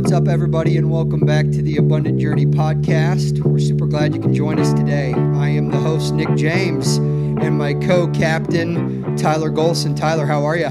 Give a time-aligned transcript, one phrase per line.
[0.00, 3.44] What's up, everybody, and welcome back to the Abundant Journey podcast.
[3.44, 5.12] We're super glad you can join us today.
[5.12, 9.94] I am the host, Nick James, and my co captain, Tyler Golson.
[9.94, 10.70] Tyler, how are you?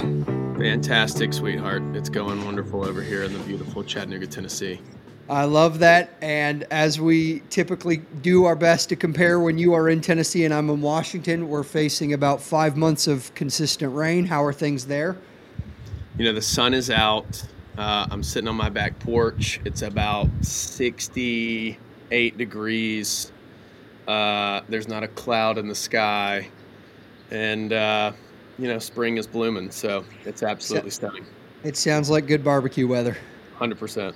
[0.58, 1.84] Fantastic, sweetheart.
[1.94, 4.82] It's going wonderful over here in the beautiful Chattanooga, Tennessee.
[5.30, 6.10] I love that.
[6.24, 10.54] And as we typically do our best to compare when you are in Tennessee and
[10.56, 14.26] I'm in Washington, we're facing about five months of consistent rain.
[14.26, 15.18] How are things there?
[16.18, 17.44] You know, the sun is out.
[17.80, 19.62] Uh, I'm sitting on my back porch.
[19.64, 23.32] It's about 68 degrees.
[24.06, 26.50] Uh, there's not a cloud in the sky.
[27.32, 28.12] And, uh,
[28.58, 29.72] you know, spring is blooming.
[29.72, 31.26] So it's absolutely stunning.
[31.64, 33.16] It sounds like good barbecue weather.
[33.60, 34.14] 100%.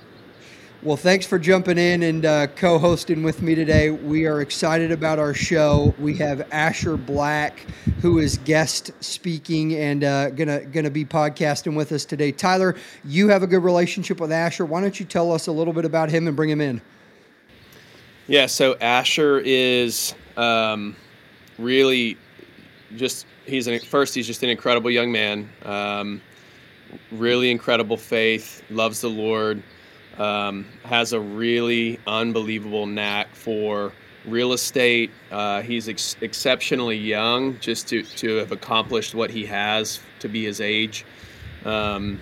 [0.84, 3.88] Well, thanks for jumping in and uh, co hosting with me today.
[3.88, 5.94] We are excited about our show.
[5.98, 7.60] We have Asher Black,
[8.02, 12.32] who is guest speaking and uh, gonna gonna be podcasting with us today.
[12.32, 14.66] Tyler, you have a good relationship with Asher.
[14.66, 16.82] Why don't you tell us a little bit about him and bring him in?
[18.26, 20.96] Yeah, so Asher is um,
[21.58, 22.18] really
[22.94, 25.48] just he's an first he's just an incredible young man.
[25.62, 26.20] Um,
[27.10, 29.62] really incredible faith, loves the Lord
[30.18, 33.92] um, has a really unbelievable knack for
[34.26, 35.10] real estate.
[35.30, 40.44] Uh, he's ex- exceptionally young just to, to have accomplished what he has to be
[40.44, 41.04] his age.
[41.64, 42.18] Um,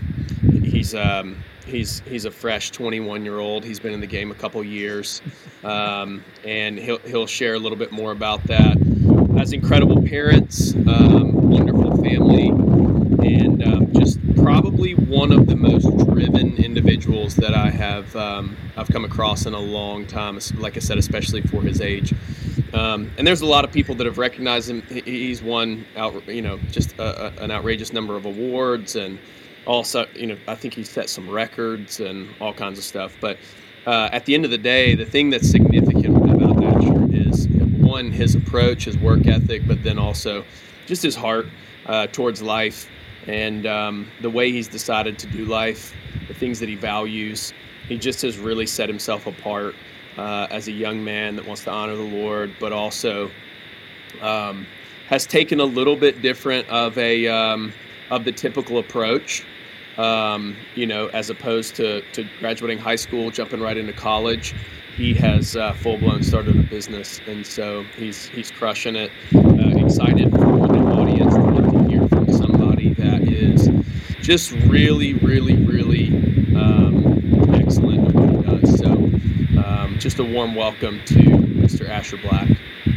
[0.63, 3.65] he's um, he's he's a fresh 21 year old.
[3.65, 5.21] He's been in the game a couple years,
[5.65, 8.77] um, and he'll he'll share a little bit more about that.
[9.37, 12.51] Has incredible parents, um, wonderful family,
[14.53, 19.55] probably one of the most driven individuals that I have um, I've come across in
[19.55, 20.39] a long time.
[20.59, 22.13] Like I said, especially for his age.
[22.75, 24.83] Um, and there's a lot of people that have recognized him.
[25.07, 29.19] He's won out, you know, just a, a, an outrageous number of awards, and
[29.67, 33.17] also, you know, I think he set some records and all kinds of stuff.
[33.23, 33.39] But
[33.87, 38.11] uh, at the end of the day, the thing that's significant about Asher is one,
[38.11, 40.45] his approach, his work ethic, but then also
[40.85, 41.47] just his heart
[41.87, 42.91] uh, towards life
[43.27, 45.95] and um, the way he's decided to do life,
[46.29, 47.53] the things that he values.
[47.89, 49.75] He just has really set himself apart
[50.17, 53.31] uh, as a young man that wants to honor the Lord, but also
[54.21, 54.67] um,
[55.09, 57.73] has taken a little bit different of a um,
[58.11, 59.45] of the typical approach.
[59.99, 64.55] Um, you know, as opposed to, to graduating high school, jumping right into college,
[64.97, 69.11] he has uh, full blown started a business, and so he's he's crushing it.
[69.35, 71.35] Uh, excited for the audience
[73.03, 73.69] that is
[74.33, 76.09] just really, really, really
[76.57, 78.79] um, excellent at what he does.
[78.79, 78.91] So,
[79.63, 81.87] um, just a warm welcome to Mr.
[81.87, 82.49] Asher Black.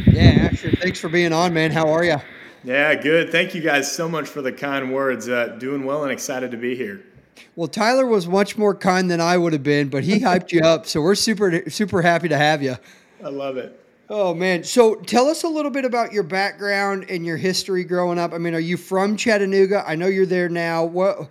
[0.06, 1.72] Yeah, Asher, thanks for being on, man.
[1.72, 2.16] How are you?
[2.64, 3.30] Yeah, good.
[3.30, 5.28] Thank you guys so much for the kind words.
[5.28, 7.04] Uh, doing well and excited to be here.
[7.54, 10.62] Well, Tyler was much more kind than I would have been, but he hyped you
[10.62, 10.86] up.
[10.86, 12.76] So we're super, super happy to have you.
[13.22, 13.78] I love it.
[14.08, 14.62] Oh man!
[14.62, 18.32] So tell us a little bit about your background and your history growing up.
[18.32, 19.84] I mean, are you from Chattanooga?
[19.86, 20.84] I know you're there now.
[20.84, 21.28] What?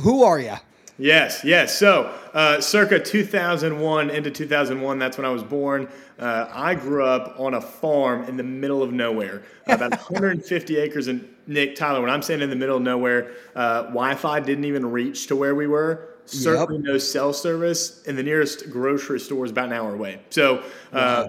[0.00, 0.54] Who are you?
[0.96, 1.76] Yes, yes.
[1.76, 5.88] So, uh, circa 2001 into 2001, that's when I was born.
[6.20, 11.08] Uh, I grew up on a farm in the middle of nowhere, about 150 acres.
[11.08, 14.86] And Nick, Tyler, when I'm saying in the middle of nowhere, uh, Wi-Fi didn't even
[14.86, 16.10] reach to where we were.
[16.26, 16.84] Certainly yep.
[16.84, 20.20] no cell service, and the nearest grocery store is about an hour away.
[20.30, 20.62] So.
[20.92, 21.28] Uh,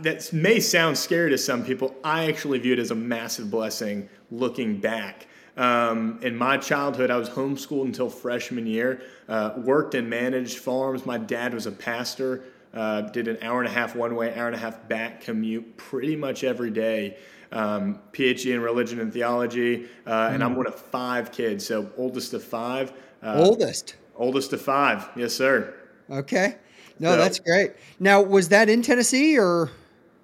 [0.00, 1.94] that may sound scary to some people.
[2.04, 5.26] I actually view it as a massive blessing looking back.
[5.56, 11.04] Um, in my childhood, I was homeschooled until freshman year, uh, worked and managed farms.
[11.04, 14.46] My dad was a pastor, uh, did an hour and a half one way, hour
[14.46, 17.18] and a half back commute pretty much every day.
[17.50, 20.34] Um, PhD in religion and theology, uh, mm.
[20.34, 20.58] and I'm mm.
[20.58, 22.94] one of five kids, so oldest of five.
[23.22, 23.96] Uh, oldest?
[24.16, 25.74] Oldest of five, yes, sir.
[26.10, 26.56] Okay.
[26.98, 27.72] No, so, that's great.
[27.98, 29.70] Now, was that in Tennessee or?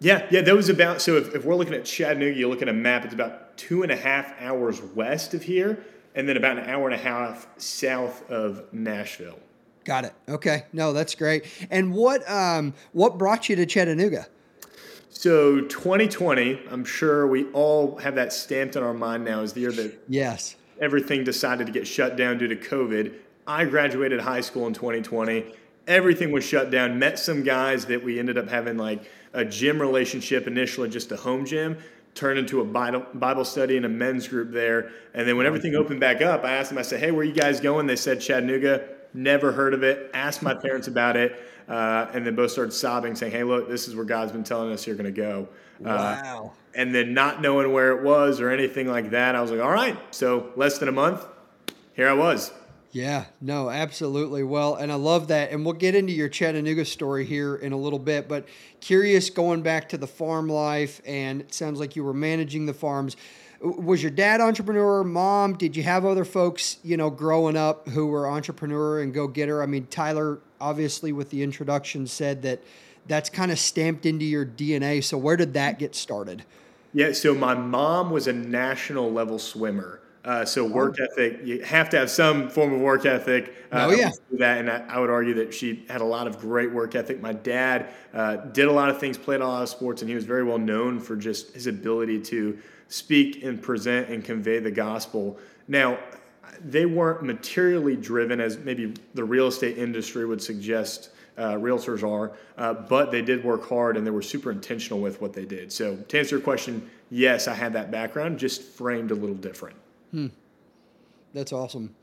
[0.01, 1.03] Yeah, yeah, that was about.
[1.03, 3.83] So if, if we're looking at Chattanooga, you look at a map, it's about two
[3.83, 5.85] and a half hours west of here,
[6.15, 9.39] and then about an hour and a half south of Nashville.
[9.85, 10.15] Got it.
[10.29, 10.65] Okay.
[10.73, 11.47] No, that's great.
[11.71, 14.27] And what um, what brought you to Chattanooga?
[15.11, 19.61] So 2020, I'm sure we all have that stamped in our mind now is the
[19.61, 23.15] year that yes everything decided to get shut down due to COVID.
[23.47, 25.55] I graduated high school in 2020
[25.89, 26.99] everything was shut down.
[26.99, 31.17] Met some guys that we ended up having like a gym relationship initially, just a
[31.17, 31.79] home gym,
[32.15, 34.91] turned into a Bible study and a men's group there.
[35.15, 37.25] And then when everything opened back up, I asked them, I said, hey, where are
[37.25, 37.87] you guys going?
[37.87, 38.89] They said Chattanooga.
[39.15, 40.11] Never heard of it.
[40.15, 41.41] Asked my parents about it.
[41.69, 44.73] Uh, and then both started sobbing, saying, hey, look, this is where God's been telling
[44.73, 45.49] us you're going to go.
[45.81, 46.53] Uh, wow.
[46.75, 49.71] And then not knowing where it was or anything like that, I was like, all
[49.71, 49.97] right.
[50.15, 51.27] So less than a month,
[51.95, 52.53] here I was.
[52.91, 54.43] Yeah, no, absolutely.
[54.43, 55.51] Well, and I love that.
[55.51, 58.49] And we'll get into your Chattanooga story here in a little bit, but
[58.81, 62.73] curious going back to the farm life, and it sounds like you were managing the
[62.73, 63.17] farms.
[63.61, 65.55] Was your dad entrepreneur, mom?
[65.55, 69.63] Did you have other folks, you know, growing up who were entrepreneur and go getter?
[69.63, 72.63] I mean, Tyler, obviously, with the introduction, said that
[73.07, 75.03] that's kind of stamped into your DNA.
[75.03, 76.45] So, where did that get started?
[76.95, 80.01] Yeah, so my mom was a national level swimmer.
[80.29, 81.05] Uh, so work oh.
[81.05, 83.55] ethic, you have to have some form of work ethic.
[83.73, 86.39] Uh, oh yeah, that, and I, I, would argue that she had a lot of
[86.39, 87.23] great work ethic.
[87.23, 90.15] My dad uh, did a lot of things, played a lot of sports, and he
[90.15, 92.59] was very well known for just his ability to
[92.89, 95.39] speak and present and convey the gospel.
[95.67, 95.99] Now,
[96.63, 101.09] they weren't materially driven as maybe the real estate industry would suggest
[101.39, 105.23] uh, realtors are, uh, but they did work hard and they were super intentional with
[105.23, 105.73] what they did.
[105.73, 109.77] So, to answer your question, yes, I had that background, just framed a little different.
[110.11, 110.29] Hmm.
[111.35, 111.95] That's awesome.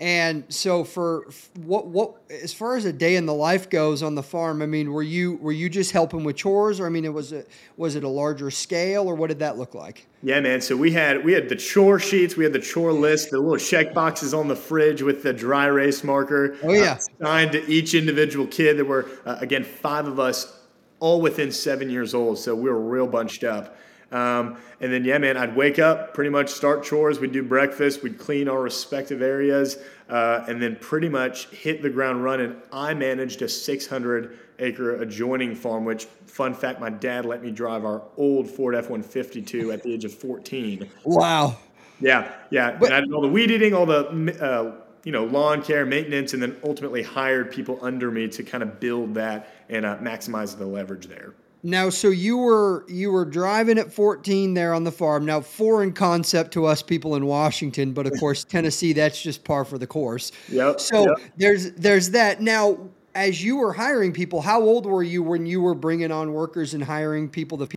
[0.00, 1.26] And so for
[1.58, 4.66] what what as far as a day in the life goes on the farm, I
[4.66, 7.50] mean, were you were you just helping with chores, or I mean, it was it
[7.76, 10.06] was it a larger scale, or what did that look like?
[10.22, 10.62] Yeah, man.
[10.62, 13.58] So we had we had the chore sheets, we had the chore list, the little
[13.58, 16.56] check boxes on the fridge with the dry erase marker.
[16.62, 18.78] Oh yeah, uh, signed to each individual kid.
[18.78, 20.60] There were uh, again five of us,
[20.98, 23.76] all within seven years old, so we were real bunched up.
[24.12, 27.20] Um, and then, yeah, man, I'd wake up, pretty much start chores.
[27.20, 29.78] We'd do breakfast, we'd clean our respective areas,
[30.08, 32.56] uh, and then pretty much hit the ground running.
[32.72, 37.84] I managed a 600 acre adjoining farm, which, fun fact, my dad let me drive
[37.84, 40.88] our old Ford F 152 at the age of 14.
[41.04, 41.56] Wow.
[42.00, 42.76] Yeah, yeah.
[42.78, 44.08] But, and I did all the weed eating, all the,
[44.42, 44.74] uh,
[45.04, 48.80] you know, lawn care, maintenance, and then ultimately hired people under me to kind of
[48.80, 51.34] build that and uh, maximize the leverage there.
[51.62, 55.26] Now, so you were you were driving at 14 there on the farm.
[55.26, 59.64] Now, foreign concept to us people in Washington, but of course Tennessee, that's just par
[59.64, 60.32] for the course.
[60.48, 60.80] Yep.
[60.80, 61.30] So yep.
[61.36, 62.40] there's there's that.
[62.40, 62.78] Now,
[63.14, 66.72] as you were hiring people, how old were you when you were bringing on workers
[66.72, 67.58] and hiring people?
[67.58, 67.68] The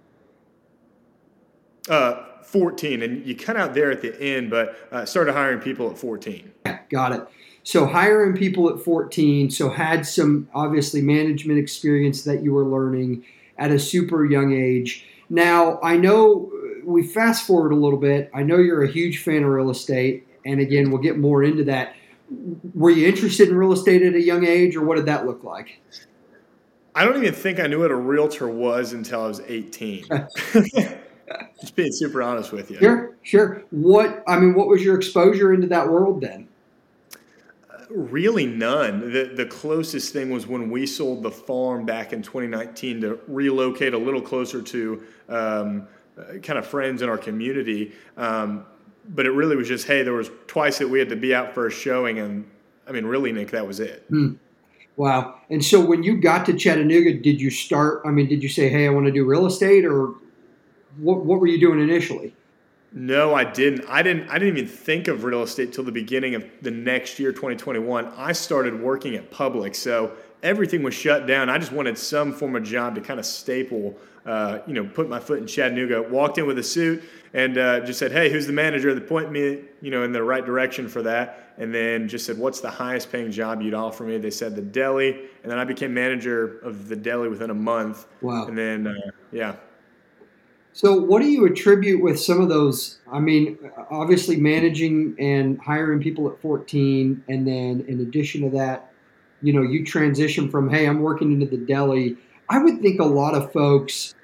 [1.89, 5.89] uh, 14, and you cut out there at the end, but uh, started hiring people
[5.91, 6.51] at 14.
[6.89, 7.27] Got it.
[7.63, 13.25] So hiring people at 14, so had some obviously management experience that you were learning
[13.57, 15.05] at a super young age.
[15.29, 18.29] Now, I know uh, we fast forward a little bit.
[18.33, 20.27] I know you're a huge fan of real estate.
[20.45, 21.95] And again, we'll get more into that.
[22.73, 25.44] Were you interested in real estate at a young age, or what did that look
[25.44, 25.79] like?
[26.95, 30.05] I don't even think I knew what a realtor was until I was 18.
[31.59, 32.77] Just being super honest with you.
[32.77, 33.63] Sure, sure.
[33.71, 36.47] What I mean, what was your exposure into that world then?
[37.95, 39.11] Really, none.
[39.11, 43.93] The, the closest thing was when we sold the farm back in 2019 to relocate
[43.93, 45.87] a little closer to um,
[46.41, 47.93] kind of friends in our community.
[48.17, 48.65] Um,
[49.09, 51.53] but it really was just, hey, there was twice that we had to be out
[51.53, 52.49] for a showing, and
[52.87, 54.05] I mean, really, Nick, that was it.
[54.09, 54.33] Hmm.
[54.95, 55.39] Wow.
[55.49, 58.01] And so when you got to Chattanooga, did you start?
[58.05, 60.13] I mean, did you say, hey, I want to do real estate, or
[60.97, 61.25] what?
[61.25, 62.35] What were you doing initially?
[62.95, 63.85] No, I didn't.
[63.89, 64.29] I didn't.
[64.29, 68.05] I didn't even think of real estate till the beginning of the next year, 2021.
[68.15, 71.49] I started working at Publix, so everything was shut down.
[71.49, 73.97] I just wanted some form of job to kind of staple,
[74.27, 76.03] uh, you know, put my foot in Chattanooga.
[76.03, 77.03] Walked in with a suit
[77.33, 80.21] and uh, just said, "Hey, who's the manager?" They point me, you know, in the
[80.21, 84.03] right direction for that, and then just said, "What's the highest paying job you'd offer
[84.03, 87.55] me?" They said the deli, and then I became manager of the deli within a
[87.55, 88.05] month.
[88.21, 88.45] Wow.
[88.45, 88.93] And then, uh,
[89.31, 89.55] yeah,
[90.75, 92.98] so, what do you attribute with some of those?
[93.12, 93.60] I mean,
[93.92, 98.92] obviously, managing and hiring people at 14, and then in addition to that,
[99.44, 102.18] you know, you transition from, hey, I'm working into the deli.
[102.50, 104.15] I would think a lot of folks,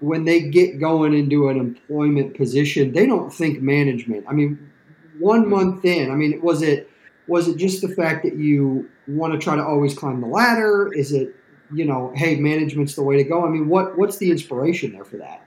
[0.00, 4.26] when they get going into an employment position, they don't think management.
[4.28, 4.70] I mean,
[5.18, 5.50] one mm-hmm.
[5.50, 6.90] month in, I mean, was it
[7.28, 10.92] was it just the fact that you want to try to always climb the ladder?
[10.92, 11.34] Is it,
[11.72, 13.42] you know, hey, management's the way to go?
[13.46, 15.43] I mean, what what's the inspiration there for that?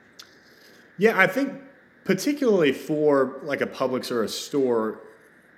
[0.98, 1.62] Yeah, I think
[2.04, 5.02] particularly for like a Publix or a store,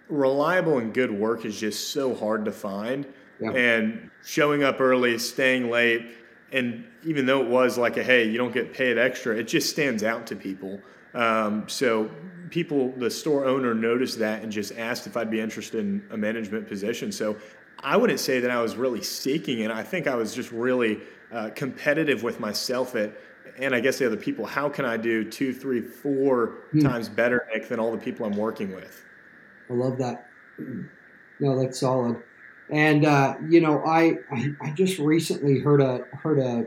[0.09, 3.05] reliable and good work is just so hard to find.
[3.39, 3.51] Yeah.
[3.51, 6.05] And showing up early, staying late,
[6.51, 9.69] and even though it was like a hey, you don't get paid extra, it just
[9.69, 10.81] stands out to people.
[11.13, 12.11] Um, so
[12.49, 16.17] people, the store owner noticed that and just asked if I'd be interested in a
[16.17, 17.11] management position.
[17.11, 17.37] So
[17.81, 19.71] I wouldn't say that I was really seeking it.
[19.71, 20.99] I think I was just really
[21.31, 23.13] uh, competitive with myself at
[23.57, 26.81] and I guess the other people, how can I do two, three, four hmm.
[26.81, 29.03] times better, Nick, than all the people I'm working with?
[29.69, 30.27] I love that.
[31.41, 32.21] No, that's solid.
[32.69, 36.65] And uh, you know, I, I, I just recently heard a heard a,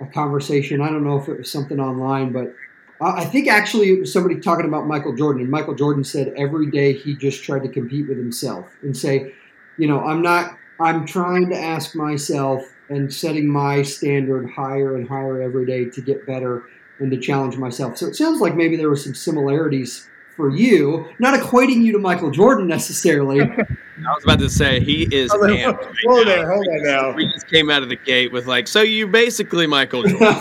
[0.00, 0.80] a conversation.
[0.80, 2.54] I don't know if it was something online, but
[3.00, 5.42] I think actually it was somebody talking about Michael Jordan.
[5.42, 9.34] And Michael Jordan said every day he just tried to compete with himself and say,
[9.76, 10.56] you know, I'm not.
[10.78, 16.00] I'm trying to ask myself and setting my standard higher and higher every day to
[16.00, 16.64] get better
[16.98, 17.96] and to challenge myself.
[17.98, 21.98] So it sounds like maybe there were some similarities for you, not equating you to
[21.98, 23.40] Michael Jordan necessarily.
[23.98, 25.30] I was about to say he is.
[25.32, 25.64] Hold on, right
[26.04, 26.40] hold now.
[26.40, 27.12] on, hold on now.
[27.12, 30.26] We just came out of the gate with like, so you basically Michael Jordan.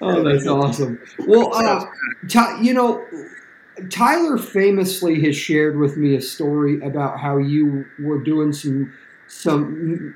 [0.00, 0.98] oh, that's awesome.
[1.18, 1.84] Well, uh,
[2.28, 3.06] Ty, you know,
[3.90, 8.94] Tyler famously has shared with me a story about how you were doing some
[9.26, 10.14] some.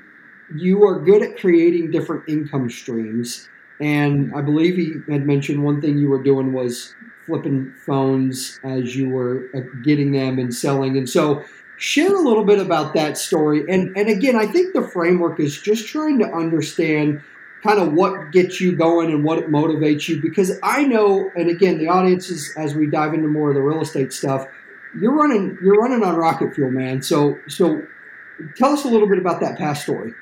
[0.53, 3.47] You are good at creating different income streams,
[3.79, 6.93] and I believe he had mentioned one thing you were doing was
[7.25, 10.97] flipping phones as you were uh, getting them and selling.
[10.97, 11.43] And so,
[11.77, 13.63] share a little bit about that story.
[13.69, 17.21] And and again, I think the framework is just trying to understand
[17.63, 21.77] kind of what gets you going and what motivates you because I know and again
[21.77, 24.47] the audience is as we dive into more of the real estate stuff
[24.99, 27.81] you're running you're running on rocket fuel man so so
[28.55, 30.13] tell us a little bit about that past story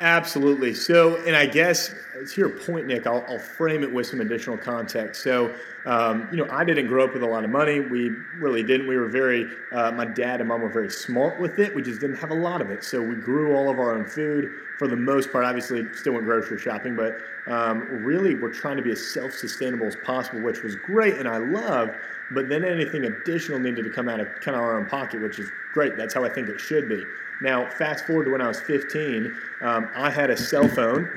[0.00, 0.74] Absolutely.
[0.74, 4.56] So, and I guess to your point, Nick, I'll, I'll frame it with some additional
[4.56, 5.24] context.
[5.24, 5.52] So,
[5.86, 7.80] um, you know, I didn't grow up with a lot of money.
[7.80, 8.86] We really didn't.
[8.86, 11.74] We were very, uh, my dad and mom were very smart with it.
[11.74, 12.84] We just didn't have a lot of it.
[12.84, 15.44] So we grew all of our own food for the most part.
[15.44, 17.18] Obviously, still went grocery shopping, but
[17.48, 21.26] um, really we're trying to be as self sustainable as possible, which was great and
[21.26, 21.96] I loved.
[22.30, 25.38] But then anything additional needed to come out of kind of our own pocket, which
[25.38, 25.96] is great.
[25.96, 27.02] That's how I think it should be.
[27.40, 31.08] Now, fast forward to when I was 15, um, I had a cell phone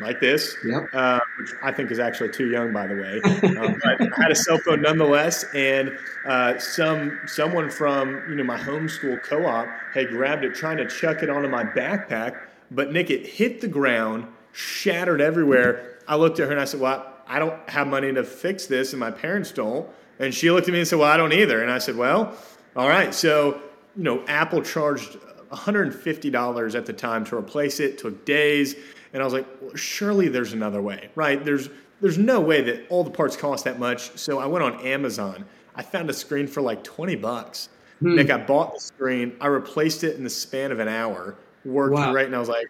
[0.00, 0.88] like this, Yep.
[0.92, 3.20] uh, which I think is actually too young, by the way.
[3.56, 8.44] Um, but I had a cell phone nonetheless, and uh, some someone from you know
[8.44, 12.36] my homeschool co-op had grabbed it, trying to chuck it onto my backpack.
[12.70, 15.98] But Nick, it hit the ground, shattered everywhere.
[16.08, 18.92] I looked at her and I said, "Well, I don't have money to fix this,
[18.92, 21.62] and my parents don't." And she looked at me and said, "Well, I don't either."
[21.62, 22.34] And I said, "Well,
[22.74, 23.60] all right." So
[23.96, 25.16] you know, Apple charged
[25.50, 27.98] $150 at the time to replace it.
[27.98, 28.74] Took days,
[29.12, 31.68] and I was like, well, "Surely there's another way, right?" There's
[32.00, 34.16] there's no way that all the parts cost that much.
[34.18, 35.44] So I went on Amazon.
[35.74, 37.70] I found a screen for like 20 bucks.
[38.00, 38.16] Hmm.
[38.16, 39.34] Nick, I bought the screen.
[39.40, 41.36] I replaced it in the span of an hour.
[41.64, 42.12] Worked Wow.
[42.12, 42.68] great, and I was like,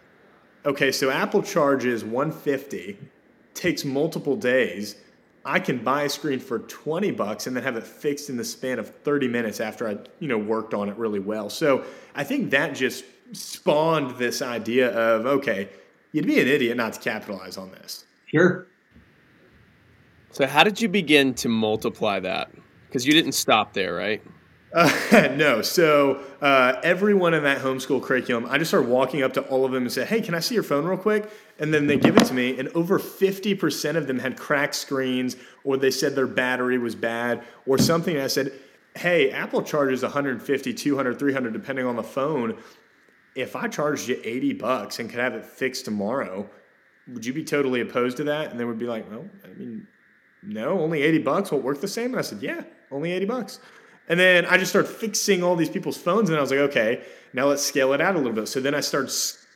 [0.65, 2.97] okay, so Apple charges 150,
[3.53, 4.95] takes multiple days.
[5.47, 8.43] I can buy a screen for 20 bucks and then have it fixed in the
[8.43, 11.49] span of 30 minutes after I, you know, worked on it really well.
[11.49, 15.69] So I think that just spawned this idea of, okay,
[16.11, 18.03] you'd be an idiot not to capitalize on this.
[18.25, 18.67] sure
[20.31, 22.51] So how did you begin to multiply that?
[22.87, 24.21] Because you didn't stop there, right?
[24.73, 25.61] Uh, no.
[25.61, 29.71] So uh, everyone in that homeschool curriculum, I just started walking up to all of
[29.71, 32.17] them and said, "Hey, can I see your phone real quick?" And then they give
[32.17, 36.15] it to me, and over fifty percent of them had cracked screens, or they said
[36.15, 38.15] their battery was bad, or something.
[38.15, 38.51] And I said,
[38.95, 42.57] "Hey, Apple charges 150, 200, 300, depending on the phone.
[43.35, 46.49] If I charged you 80 bucks and could have it fixed tomorrow,
[47.07, 49.87] would you be totally opposed to that?" And they would be like, "Well, I mean."
[50.43, 52.11] no, only 80 bucks won't work the same.
[52.11, 53.59] And I said, yeah, only 80 bucks.
[54.07, 57.03] And then I just started fixing all these people's phones, and I was like, okay,
[57.33, 58.47] now let's scale it out a little bit.
[58.47, 59.11] So then I started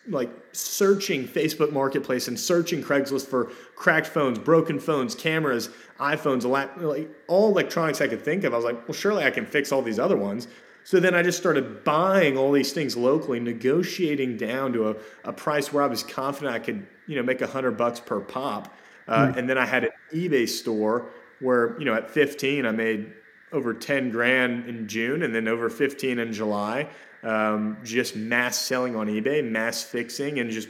[0.08, 7.10] like searching Facebook Marketplace and searching Craigslist for cracked phones, broken phones, cameras, iPhones, like
[7.28, 8.54] all electronics I could think of.
[8.54, 10.48] I was like, well, surely I can fix all these other ones.
[10.84, 15.32] So then I just started buying all these things locally, negotiating down to a, a
[15.32, 18.74] price where I was confident I could, you know, make a hundred bucks per pop.
[19.08, 23.14] Uh, And then I had an eBay store where, you know, at 15, I made
[23.52, 26.90] over 10 grand in June and then over 15 in July.
[27.24, 30.70] Um, just mass selling on eBay, mass fixing, and just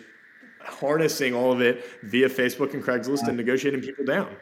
[0.60, 4.36] harnessing all of it via Facebook and Craigslist and negotiating people down.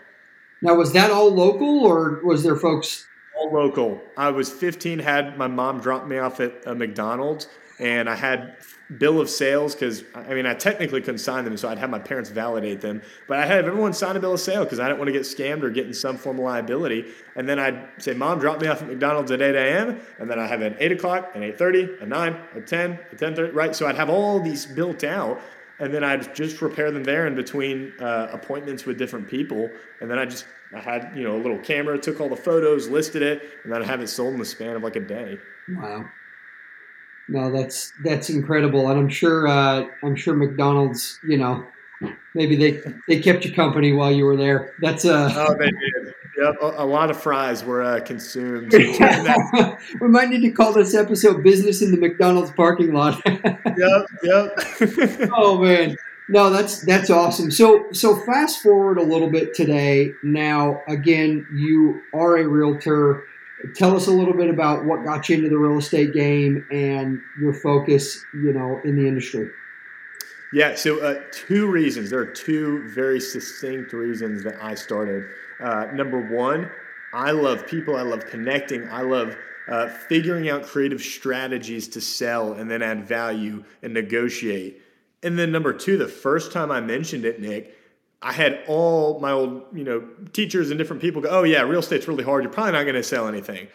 [0.61, 4.01] now was that all local or was there folks All local.
[4.17, 7.47] I was 15, had my mom drop me off at a McDonald's,
[7.79, 8.57] and I had
[8.97, 11.99] bill of sales because I mean I technically couldn't sign them, so I'd have my
[11.99, 13.01] parents validate them.
[13.27, 15.23] But I had everyone sign a bill of sale because I didn't want to get
[15.23, 17.05] scammed or get in some form of liability.
[17.35, 20.39] And then I'd say, "Mom, drop me off at McDonald's at 8 a.m." And then
[20.39, 23.75] I have an 8 o'clock, an 8:30, a 9, a 10, a 10:30, right?
[23.75, 25.41] So I'd have all these built out.
[25.81, 29.69] And then I'd just repair them there in between uh, appointments with different people.
[30.01, 30.45] And then I just
[30.75, 33.81] I had you know a little camera, took all the photos, listed it, and then
[33.81, 35.37] I have it sold in the span of like a day.
[35.69, 36.09] Wow.
[37.29, 41.63] No, that's that's incredible, and I'm sure uh, I'm sure McDonald's, you know,
[42.33, 44.73] maybe they they kept you company while you were there.
[44.81, 46.13] That's uh, Oh, they did.
[46.41, 48.71] Yep, a, a lot of fries were uh, consumed.
[48.71, 54.59] we might need to call this episode "Business in the McDonald's Parking Lot." yep, yep.
[55.35, 55.97] oh man,
[56.29, 57.51] no, that's that's awesome.
[57.51, 60.13] So so fast forward a little bit today.
[60.23, 63.23] Now again, you are a realtor.
[63.75, 67.19] Tell us a little bit about what got you into the real estate game and
[67.39, 69.49] your focus, you know, in the industry.
[70.51, 72.09] Yeah, so uh, two reasons.
[72.09, 75.25] There are two very succinct reasons that I started.
[75.61, 76.71] Uh, number one,
[77.13, 77.95] I love people.
[77.95, 78.87] I love connecting.
[78.89, 79.35] I love
[79.67, 84.81] uh, figuring out creative strategies to sell and then add value and negotiate.
[85.21, 87.75] And then number two, the first time I mentioned it, Nick,
[88.21, 91.79] I had all my old, you know, teachers and different people go, "Oh yeah, real
[91.79, 92.43] estate's really hard.
[92.43, 93.67] You're probably not going to sell anything."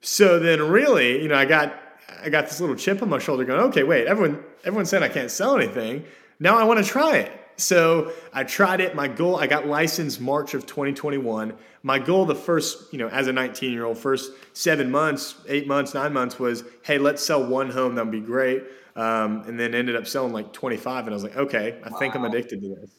[0.00, 1.74] So then, really, you know, I got
[2.22, 5.08] I got this little chip on my shoulder, going, "Okay, wait, everyone everyone said I
[5.08, 6.04] can't sell anything.
[6.40, 8.94] Now I want to try it." So I tried it.
[8.94, 11.54] My goal, I got licensed March of 2021.
[11.82, 15.66] My goal, the first, you know, as a 19 year old, first seven months, eight
[15.66, 17.94] months, nine months was, hey, let's sell one home.
[17.94, 18.64] That'd be great.
[18.96, 21.06] Um, and then ended up selling like 25.
[21.06, 21.98] And I was like, okay, I wow.
[21.98, 22.90] think I'm addicted to this.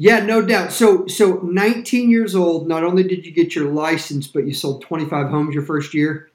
[0.00, 0.70] Yeah, no doubt.
[0.70, 2.68] So, so 19 years old.
[2.68, 6.30] Not only did you get your license, but you sold 25 homes your first year.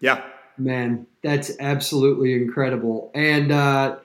[0.00, 0.24] Yeah,
[0.58, 3.12] man, that's absolutely incredible.
[3.14, 3.98] And uh,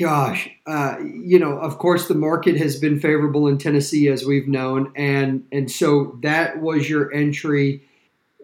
[0.00, 4.48] Gosh, uh, you know, of course, the market has been favorable in Tennessee as we've
[4.48, 7.82] known, and and so that was your entry.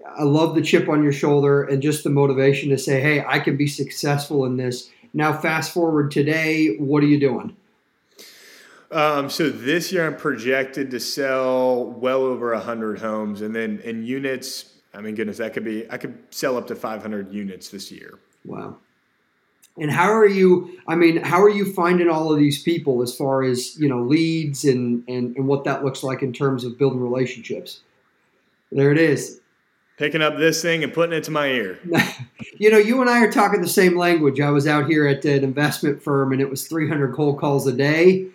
[0.06, 3.38] I love the chip on your shoulder and just the motivation to say, "Hey, I
[3.38, 7.56] can be successful in this." Now, fast forward today, what are you doing?
[8.90, 14.02] Um, so this year, I'm projected to sell well over hundred homes, and then in
[14.02, 17.92] units, I mean, goodness, that could be I could sell up to 500 units this
[17.92, 18.18] year.
[18.44, 18.78] Wow.
[19.76, 20.78] And how are you?
[20.88, 24.02] I mean, how are you finding all of these people as far as you know
[24.02, 27.80] leads and and, and what that looks like in terms of building relationships?
[28.72, 29.40] There it is.
[29.98, 31.78] Picking up this thing and putting it to my ear.
[32.58, 34.40] you know, you and I are talking the same language.
[34.40, 37.72] I was out here at an investment firm, and it was 300 cold calls a
[37.72, 38.28] day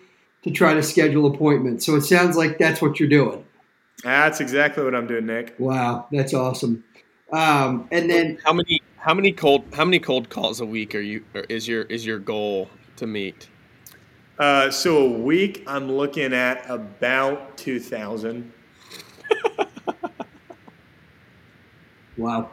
[0.44, 1.84] to try to schedule appointments.
[1.84, 3.44] So it sounds like that's what you're doing.
[4.02, 5.54] That's exactly what I'm doing, Nick.
[5.58, 6.84] Wow, that's awesome.
[7.32, 11.00] Um, and then how many how many cold how many cold calls a week are
[11.00, 13.48] you is your is your goal to meet?
[14.38, 18.52] Uh, so a week, I'm looking at about two thousand.
[22.16, 22.50] wow.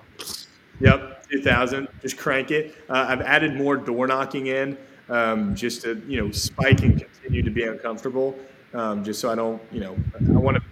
[0.79, 1.89] Yep, two thousand.
[2.01, 2.75] Just crank it.
[2.89, 4.77] Uh, I've added more door knocking in,
[5.11, 8.35] um, just to you know spike and continue to be uncomfortable.
[8.73, 10.63] Um, just so I don't, you know, I want to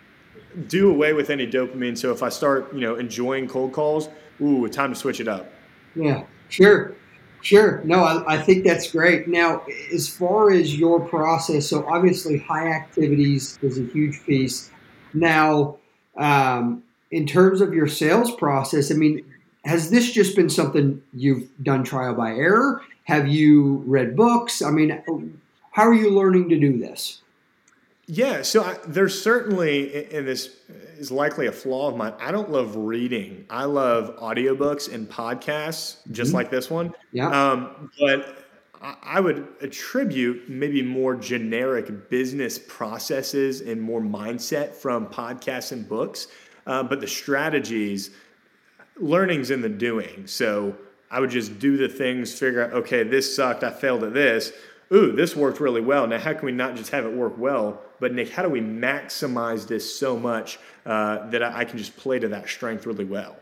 [0.68, 1.98] do away with any dopamine.
[1.98, 4.10] So if I start, you know, enjoying cold calls,
[4.42, 5.52] ooh, time to switch it up.
[5.96, 6.96] Yeah, sure.
[7.42, 7.82] Sure.
[7.86, 9.28] No, I, I, think that's great.
[9.28, 14.72] Now, as far as your process, so obviously high activities is a huge piece.
[15.14, 15.78] Now,
[16.18, 19.24] um, in terms of your sales process, I mean,
[19.64, 22.82] has this just been something you've done trial by error?
[23.10, 24.62] Have you read books?
[24.62, 25.02] I mean,
[25.72, 27.24] how are you learning to do this?
[28.06, 30.56] Yeah, so I, there's certainly, and this
[31.00, 32.14] is likely a flaw of mine.
[32.20, 33.48] I don't love reading.
[33.50, 36.36] I love audiobooks and podcasts, just mm-hmm.
[36.36, 36.94] like this one.
[37.12, 37.30] Yeah.
[37.30, 38.46] Um, but
[38.80, 46.28] I would attribute maybe more generic business processes and more mindset from podcasts and books.
[46.68, 48.12] Uh, but the strategies,
[48.98, 50.28] learning's in the doing.
[50.28, 50.76] So
[51.12, 53.64] I would just do the things, figure out, okay, this sucked.
[53.64, 54.52] I failed at this
[54.92, 56.08] ooh, this worked really well.
[56.08, 58.62] Now, how can we not just have it work well, but Nick, how do we
[58.62, 63.38] maximize this so much uh, that I can just play to that strength really well?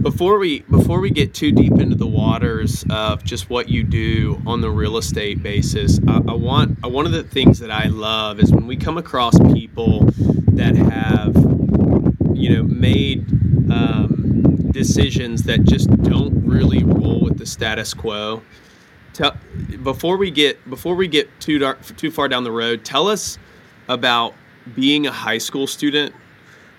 [0.00, 4.40] Before we before we get too deep into the waters of just what you do
[4.46, 7.86] on the real estate basis, I, I want I, one of the things that I
[7.86, 10.04] love is when we come across people
[10.52, 11.34] that have
[12.36, 13.13] you know made
[14.74, 18.42] decisions that just don't really roll with the status quo
[19.14, 19.36] tell,
[19.82, 23.38] before we get before we get too dark, too far down the road, tell us
[23.88, 24.34] about
[24.74, 26.14] being a high school student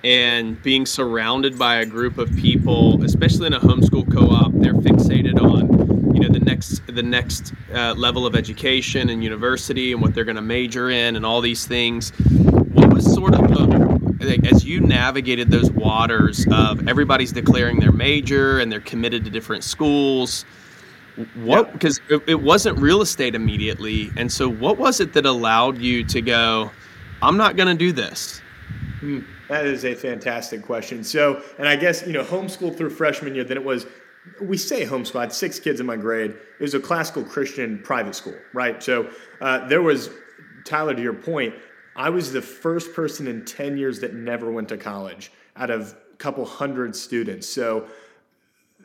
[0.04, 4.52] and being surrounded by a group of people, especially in a homeschool co-op.
[4.54, 9.94] They're fixated on you know the next the next uh, level of education and university
[9.94, 12.12] and what they're going to major in and all these things.
[12.20, 13.48] What was sort of
[14.26, 19.32] the as you navigated those waters of everybody's declaring their major and they're committed to
[19.32, 20.46] different schools
[21.36, 24.12] what because it, it wasn't real estate immediately.
[24.18, 26.72] And so what was it that allowed you to go
[27.22, 28.42] i'm not going to do this
[29.00, 31.04] hmm, that is a fantastic question.
[31.04, 33.86] So and i guess you know homeschool through freshman year then it was
[34.42, 36.32] we say homeschool i had six kids in my grade.
[36.32, 38.82] It was a classical christian private school right?
[38.84, 39.10] So
[39.42, 40.10] uh, there was
[40.66, 41.54] tyler to your point
[41.96, 45.96] i was the first person in 10 years that never went to college out of
[46.14, 47.88] a couple hundred students so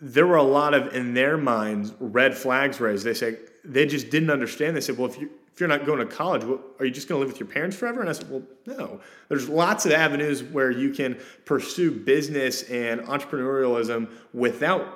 [0.01, 3.05] there were a lot of in their minds red flags raised.
[3.05, 4.77] They say they just didn't understand.
[4.77, 7.19] They said, well, if you if you're not going to college, are you just going
[7.19, 8.01] to live with your parents forever?
[8.01, 9.01] And I said, well, no.
[9.29, 14.87] There's lots of avenues where you can pursue business and entrepreneurialism without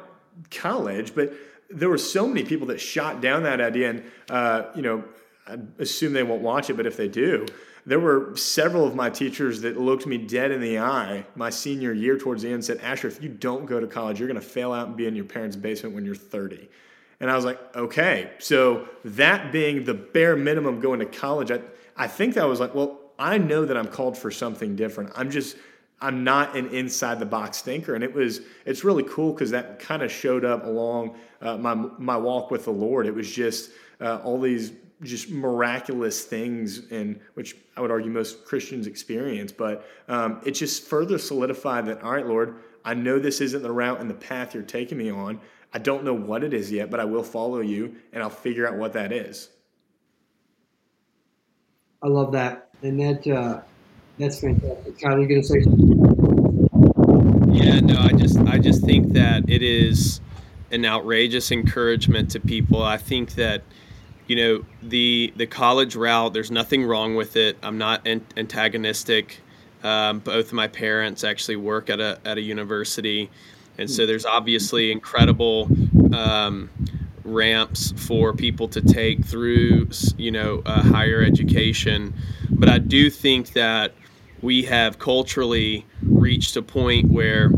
[0.51, 1.35] college, but
[1.69, 5.05] there were so many people that shot down that idea, and uh, you know,
[5.47, 7.47] I assume they won't watch it, but if they do,
[7.87, 11.93] there were several of my teachers that looked me dead in the eye my senior
[11.93, 14.47] year towards the end said, Asher, if you don't go to college, you're going to
[14.47, 16.69] fail out and be in your parents' basement when you're 30.
[17.21, 18.33] And I was like, okay.
[18.39, 21.61] So that being the bare minimum going to college, I,
[21.97, 25.13] I think that was like, well, I know that I'm called for something different.
[25.15, 25.57] I'm just,
[26.01, 27.95] I'm not an inside the box thinker.
[27.95, 31.75] And it was, it's really cool because that kind of showed up along uh, my,
[31.75, 33.07] my walk with the Lord.
[33.07, 33.71] It was just
[34.01, 34.73] uh, all these
[35.05, 40.85] just miraculous things and which I would argue most Christians experience, but um, it just
[40.85, 44.55] further solidified that, all right, Lord, I know this isn't the route and the path
[44.55, 45.41] you're taking me on.
[45.73, 48.69] I don't know what it is yet, but I will follow you and I'll figure
[48.69, 49.51] out what that is.
[52.03, 52.69] I love that.
[52.83, 53.63] And that, uh,
[54.19, 54.99] that's fantastic.
[54.99, 55.95] Tyler, you going to say something?
[57.55, 60.21] Yeah, no, I just, I just think that it is
[60.71, 62.83] an outrageous encouragement to people.
[62.83, 63.63] I think that,
[64.27, 67.59] you know the the college route there's nothing wrong with it.
[67.63, 69.41] I'm not antagonistic
[69.85, 73.31] um, both of my parents actually work at a at a university.
[73.77, 75.69] And so there's obviously incredible
[76.15, 76.71] um,
[77.25, 82.15] ramps for people to take through you know uh, higher education.
[82.51, 83.95] But i do think that
[84.41, 87.51] we have culturally reached a point where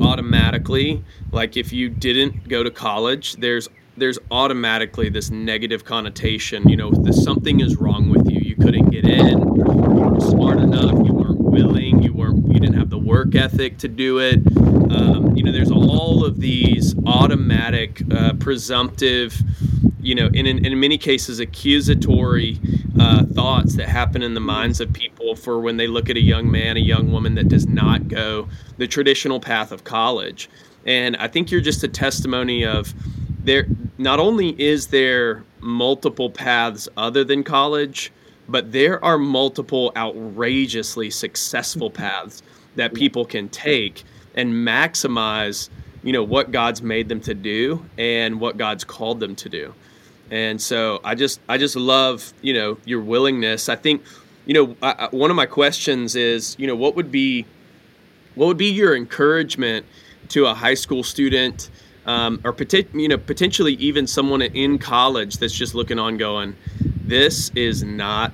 [0.00, 6.68] automatically like if you didn't go to college there's there's automatically this negative connotation.
[6.68, 8.40] You know, this, something is wrong with you.
[8.40, 9.38] You couldn't get in.
[9.38, 10.92] You weren't smart enough.
[11.06, 12.02] You weren't willing.
[12.02, 12.46] You weren't.
[12.48, 14.40] You didn't have the work ethic to do it.
[14.56, 19.40] Um, you know, there's all of these automatic, uh, presumptive,
[20.00, 22.60] you know, in, in, in many cases, accusatory
[23.00, 26.20] uh, thoughts that happen in the minds of people for when they look at a
[26.20, 30.48] young man, a young woman that does not go the traditional path of college.
[30.86, 32.94] And I think you're just a testimony of
[33.44, 33.66] there
[33.98, 38.12] not only is there multiple paths other than college,
[38.48, 42.02] but there are multiple outrageously successful mm-hmm.
[42.02, 42.42] paths
[42.76, 44.04] that people can take
[44.34, 45.68] and maximize,
[46.02, 49.74] you know, what God's made them to do and what God's called them to do.
[50.30, 53.68] And so I just I just love, you know, your willingness.
[53.68, 54.02] I think,
[54.46, 57.46] you know, I, one of my questions is, you know, what would be
[58.34, 59.86] what would be your encouragement
[60.30, 61.70] to a high school student
[62.06, 62.54] um, or
[62.92, 66.56] you know potentially even someone in college that's just looking on going
[67.04, 68.32] this is not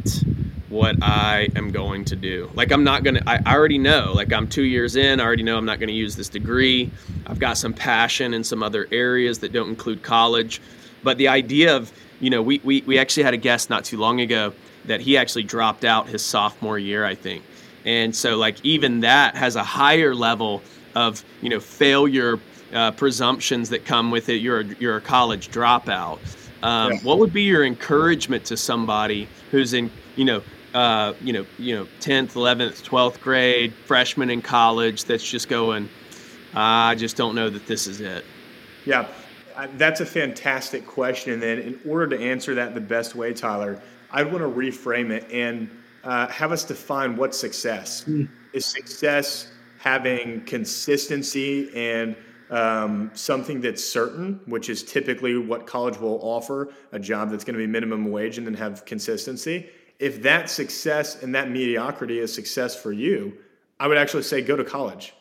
[0.68, 2.50] what i am going to do.
[2.54, 5.42] Like i'm not gonna I, I already know like i'm two years in i already
[5.42, 6.90] know i'm not going to use this degree.
[7.26, 10.60] I've got some passion in some other areas that don't include college.
[11.02, 13.98] But the idea of you know we, we, we actually had a guest not too
[13.98, 14.52] long ago
[14.84, 17.44] that he actually dropped out his sophomore year i think.
[17.84, 20.62] And so like even that has a higher level
[20.94, 22.38] of you know failure
[22.72, 24.36] uh, presumptions that come with it.
[24.36, 26.18] You're a, you're a college dropout.
[26.62, 26.98] Um, yeah.
[27.00, 30.42] What would be your encouragement to somebody who's in you know
[30.74, 35.88] uh, you know you know 10th, 11th, 12th grade, freshman in college that's just going,
[36.54, 38.24] I just don't know that this is it.
[38.84, 39.08] Yeah,
[39.76, 41.34] that's a fantastic question.
[41.34, 43.80] And then in order to answer that the best way, Tyler,
[44.10, 45.70] I'd want to reframe it and
[46.04, 48.28] uh, have us define what success mm.
[48.52, 48.66] is.
[48.66, 52.16] Success having consistency and
[52.50, 57.54] um, something that's certain, which is typically what college will offer a job that's going
[57.54, 59.70] to be minimum wage and then have consistency.
[59.98, 63.36] If that success and that mediocrity is success for you,
[63.78, 65.14] I would actually say go to college.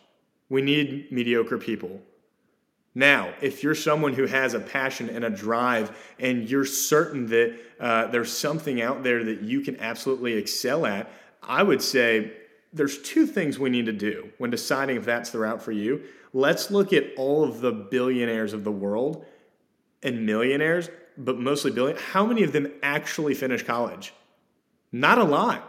[0.49, 2.01] We need mediocre people.
[2.95, 7.57] Now, if you're someone who has a passion and a drive, and you're certain that
[7.79, 11.11] uh, there's something out there that you can absolutely excel at,
[11.43, 12.33] I would say
[12.73, 16.03] there's two things we need to do when deciding if that's the route for you
[16.33, 19.25] let's look at all of the billionaires of the world
[20.03, 21.97] and millionaires, but mostly billion.
[21.97, 24.13] How many of them actually finished college?
[24.91, 25.65] Not a lot.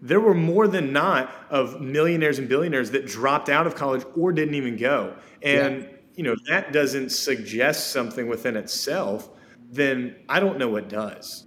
[0.00, 4.32] There were more than not of millionaires and billionaires that dropped out of college or
[4.32, 5.16] didn't even go.
[5.42, 5.88] And yeah.
[6.14, 9.30] you know, that doesn't suggest something within itself,
[9.70, 11.46] then I don't know what does.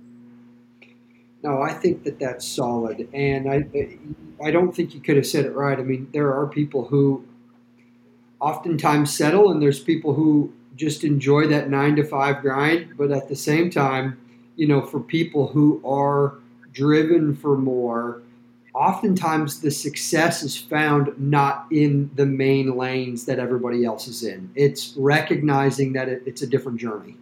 [1.41, 3.63] No, I think that that's solid, and I,
[4.43, 5.79] I don't think you could have said it right.
[5.79, 7.23] I mean, there are people who
[8.39, 12.95] oftentimes settle, and there's people who just enjoy that nine to five grind.
[12.97, 14.17] But at the same time,
[14.55, 16.35] you know, for people who are
[16.73, 18.21] driven for more,
[18.73, 24.49] oftentimes the success is found not in the main lanes that everybody else is in.
[24.55, 27.17] It's recognizing that it, it's a different journey.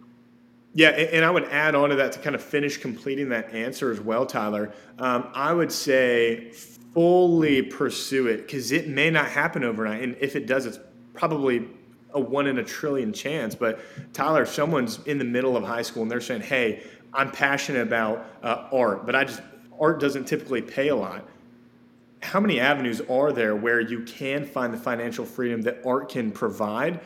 [0.74, 3.90] Yeah, and I would add on to that to kind of finish completing that answer
[3.90, 4.72] as well, Tyler.
[4.98, 6.52] Um, I would say
[6.94, 10.02] fully pursue it because it may not happen overnight.
[10.02, 10.78] And if it does, it's
[11.18, 11.66] probably
[12.14, 13.54] a one in a trillion chance.
[13.54, 13.80] But
[14.12, 18.24] Tyler, someone's in the middle of high school and they're saying, hey, I'm passionate about
[18.42, 19.42] uh, art, but I just,
[19.80, 21.28] art doesn't typically pay a lot.
[22.22, 26.30] How many avenues are there where you can find the financial freedom that art can
[26.30, 27.00] provide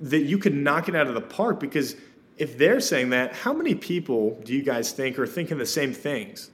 [0.00, 1.60] that you could knock it out of the park?
[1.60, 1.96] Because
[2.38, 5.92] if they're saying that, how many people do you guys think are thinking the same
[5.92, 6.50] things?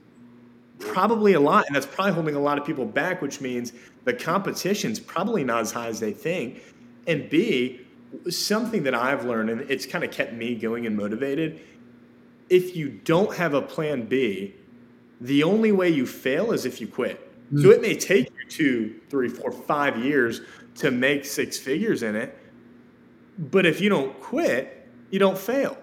[0.79, 3.73] Probably a lot, and that's probably holding a lot of people back, which means
[4.05, 6.61] the competition's probably not as high as they think.
[7.07, 7.81] And B,
[8.29, 11.61] something that I've learned, and it's kind of kept me going and motivated.
[12.49, 14.55] If you don't have a plan B,
[15.21, 17.25] the only way you fail is if you quit.
[17.53, 17.61] Mm.
[17.61, 20.41] So it may take you two, three, four, five years
[20.75, 22.37] to make six figures in it.
[23.37, 25.77] But if you don't quit, you don't fail.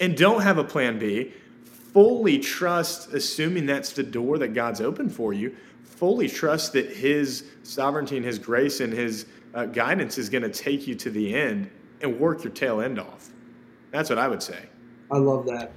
[0.00, 1.32] And don't have a plan B.
[1.92, 7.44] Fully trust, assuming that's the door that God's opened for you, fully trust that His
[7.62, 9.26] sovereignty and His grace and His
[9.56, 11.70] uh, guidance is going to take you to the end
[12.02, 13.30] and work your tail end off.
[13.90, 14.68] That's what I would say.
[15.10, 15.72] I love that.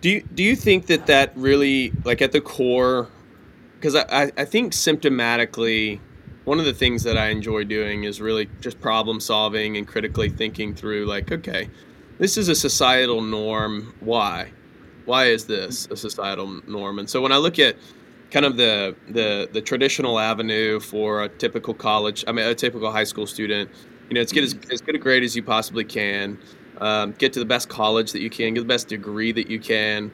[0.00, 3.08] Do you, do you think that that really, like at the core,
[3.74, 6.00] because I, I think symptomatically,
[6.44, 10.30] one of the things that I enjoy doing is really just problem solving and critically
[10.30, 11.68] thinking through like, okay,
[12.18, 13.94] this is a societal norm.
[14.00, 14.52] Why?
[15.04, 16.98] Why is this a societal norm?
[16.98, 17.76] And so when I look at
[18.30, 22.90] kind of the the the traditional avenue for a typical college, I mean a typical
[22.90, 23.70] high school student,
[24.08, 26.38] you know, it's get as, as good a grade as you possibly can,
[26.80, 29.58] um, get to the best college that you can, get the best degree that you
[29.58, 30.10] can.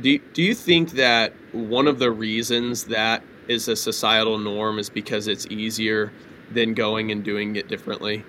[0.00, 4.88] Do, do you think that one of the reasons that is a societal norm is
[4.90, 6.12] because it's easier
[6.52, 8.24] than going and doing it differently?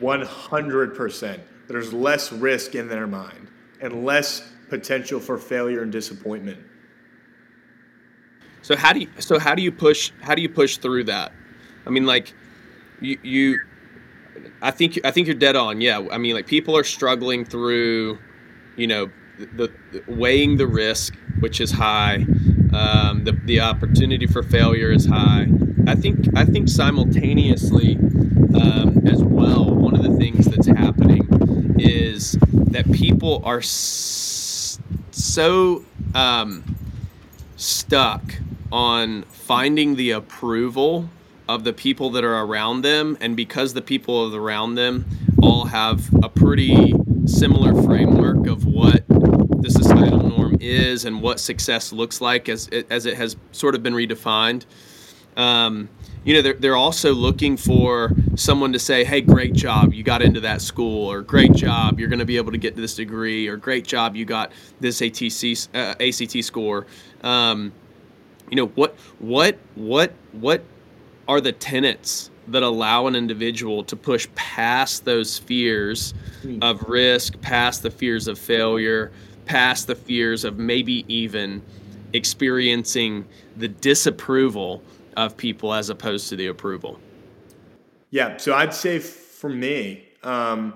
[0.00, 1.40] 100%.
[1.68, 3.48] There's less risk in their mind
[3.80, 6.58] and less potential for failure and disappointment.
[8.62, 11.32] So how do you so how do you push how do you push through that?
[11.86, 12.32] I mean like
[13.00, 13.58] you you
[14.60, 15.80] I think I think you're dead on.
[15.80, 16.06] Yeah.
[16.10, 18.18] I mean like people are struggling through
[18.76, 19.10] you know
[19.56, 22.24] the, the weighing the risk which is high
[22.72, 25.46] um, the, the opportunity for failure is high.
[25.86, 27.96] I think I think simultaneously
[28.54, 29.74] um, as well.
[29.74, 32.32] One of the things that's happening is
[32.70, 34.78] that people are s-
[35.10, 36.76] so um,
[37.56, 38.22] stuck
[38.72, 41.08] on finding the approval
[41.48, 45.04] of the people that are around them, and because the people around them
[45.42, 46.94] all have a pretty
[47.26, 53.06] similar framework of what the societal norm is and what success looks like as as
[53.06, 54.64] it has sort of been redefined.
[55.36, 55.88] Um,
[56.24, 60.22] you know, they're, they're also looking for someone to say, hey, great job, you got
[60.22, 63.48] into that school, or great job, you're going to be able to get this degree,
[63.48, 66.86] or great job, you got this ATC, uh, ACT score.
[67.22, 67.72] Um,
[68.52, 70.62] you know, what, what, what, what
[71.26, 76.12] are the tenets that allow an individual to push past those fears
[76.42, 76.58] hmm.
[76.62, 79.10] of risk, past the fears of failure,
[79.46, 81.62] past the fears of maybe even
[82.12, 84.82] experiencing the disapproval
[85.16, 87.00] of people as opposed to the approval?
[88.10, 90.74] Yeah, so I'd say for me, um,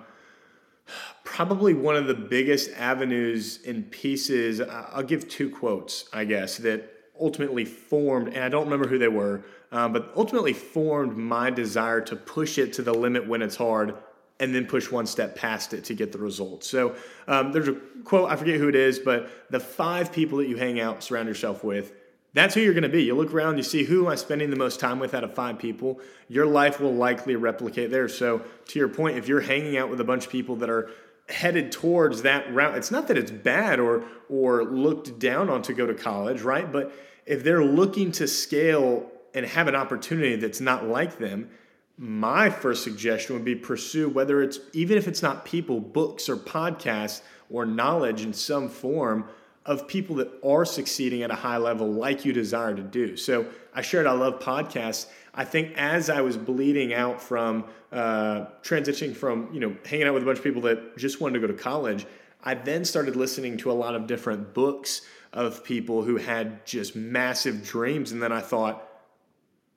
[1.25, 6.96] probably one of the biggest avenues and pieces, I'll give two quotes, I guess, that
[7.21, 12.01] ultimately formed, and I don't remember who they were, um, but ultimately formed my desire
[12.03, 13.95] to push it to the limit when it's hard
[14.39, 16.69] and then push one step past it to get the results.
[16.69, 16.95] So
[17.27, 17.75] um, there's a
[18.05, 21.29] quote, I forget who it is, but the five people that you hang out, surround
[21.29, 21.93] yourself with,
[22.35, 23.03] that's who you're going to be.
[23.03, 25.35] You look around, you see who am I spending the most time with out of
[25.35, 26.01] five people.
[26.29, 28.11] Your life will likely replicate there.
[28.11, 30.91] So to your point, if you're hanging out with a bunch of people that are
[31.29, 35.73] headed towards that route, it's not that it's bad or or looked down on to
[35.73, 36.71] go to college, right?
[36.71, 36.93] But
[37.25, 41.51] if they're looking to scale and have an opportunity that's not like them,
[41.99, 46.37] my first suggestion would be pursue whether it's even if it's not people, books or
[46.37, 49.29] podcasts or knowledge in some form
[49.67, 53.17] of people that are succeeding at a high level like you desire to do.
[53.17, 55.07] So I shared I love podcasts.
[55.35, 60.15] I think as I was bleeding out from uh, transitioning from you know hanging out
[60.15, 62.07] with a bunch of people that just wanted to go to college,
[62.43, 65.03] I then started listening to a lot of different books
[65.33, 68.87] of people who had just massive dreams, and then I thought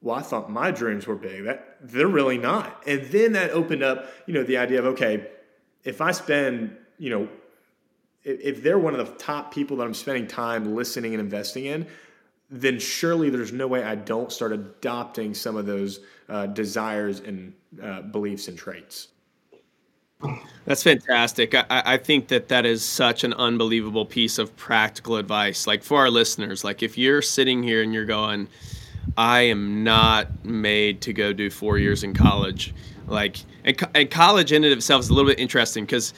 [0.02, 1.44] well, I thought my dreams were big.
[1.44, 2.84] That they're really not.
[2.88, 5.28] And then that opened up, you know, the idea of okay,
[5.84, 7.28] if I spend, you know,
[8.24, 11.88] if, they're one of the top people that I'm spending time listening and investing in,
[12.50, 17.54] then surely there's no way I don't start adopting some of those uh, desires and
[17.82, 19.10] uh, beliefs and traits.
[20.66, 21.56] That's fantastic.
[21.56, 25.66] I, I think that that is such an unbelievable piece of practical advice.
[25.66, 28.48] Like for our listeners, like if you're sitting here and you're going,
[29.18, 32.74] I am not made to go do four years in college.
[33.08, 36.14] Like, and, and college in and of itself is a little bit interesting because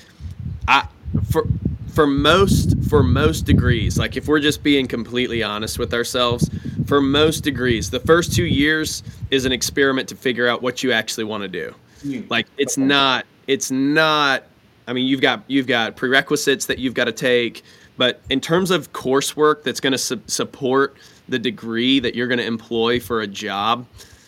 [0.67, 0.87] I,
[1.29, 1.47] for,
[1.91, 6.49] for most for most degrees like if we're just being completely honest with ourselves
[6.85, 10.91] for most degrees the first two years is an experiment to figure out what you
[10.91, 11.73] actually want to do
[12.29, 14.43] like it's not it's not
[14.87, 17.63] i mean you've got you've got prerequisites that you've got to take
[17.97, 20.95] but in terms of coursework that's going to su- support
[21.27, 23.85] the degree that you're going to employ for a job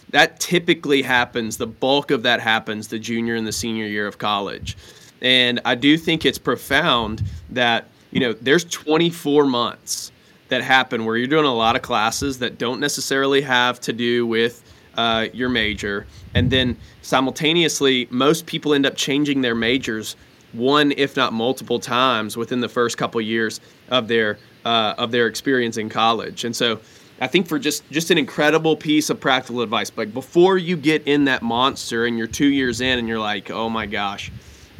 [0.09, 4.17] that typically happens the bulk of that happens the junior and the senior year of
[4.17, 4.77] college
[5.23, 10.11] and i do think it's profound that you know there's 24 months
[10.49, 14.27] that happen where you're doing a lot of classes that don't necessarily have to do
[14.27, 14.63] with
[14.95, 16.05] uh, your major.
[16.33, 20.15] And then simultaneously most people end up changing their majors
[20.51, 23.59] one if not multiple times within the first couple years
[23.89, 26.45] of their uh, of their experience in college.
[26.45, 26.79] And so
[27.21, 31.03] i think for just just an incredible piece of practical advice like before you get
[31.07, 34.31] in that monster and you're two years in and you're like oh my gosh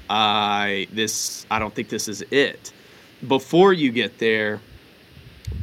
[0.10, 2.74] i this i don't think this is it.
[3.28, 4.60] Before you get there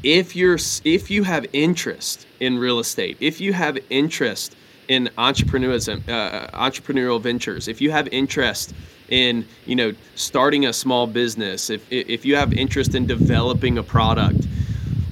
[0.02, 4.56] if you're if you have interest in real estate if you have interest
[4.90, 8.74] in entrepreneurism, uh, entrepreneurial ventures, if you have interest
[9.08, 13.82] in you know starting a small business, if if you have interest in developing a
[13.84, 14.44] product,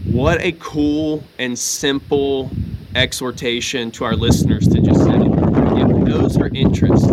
[0.04, 2.50] what a cool and simple
[2.96, 7.07] exhortation to our listeners to just say, if those are interests,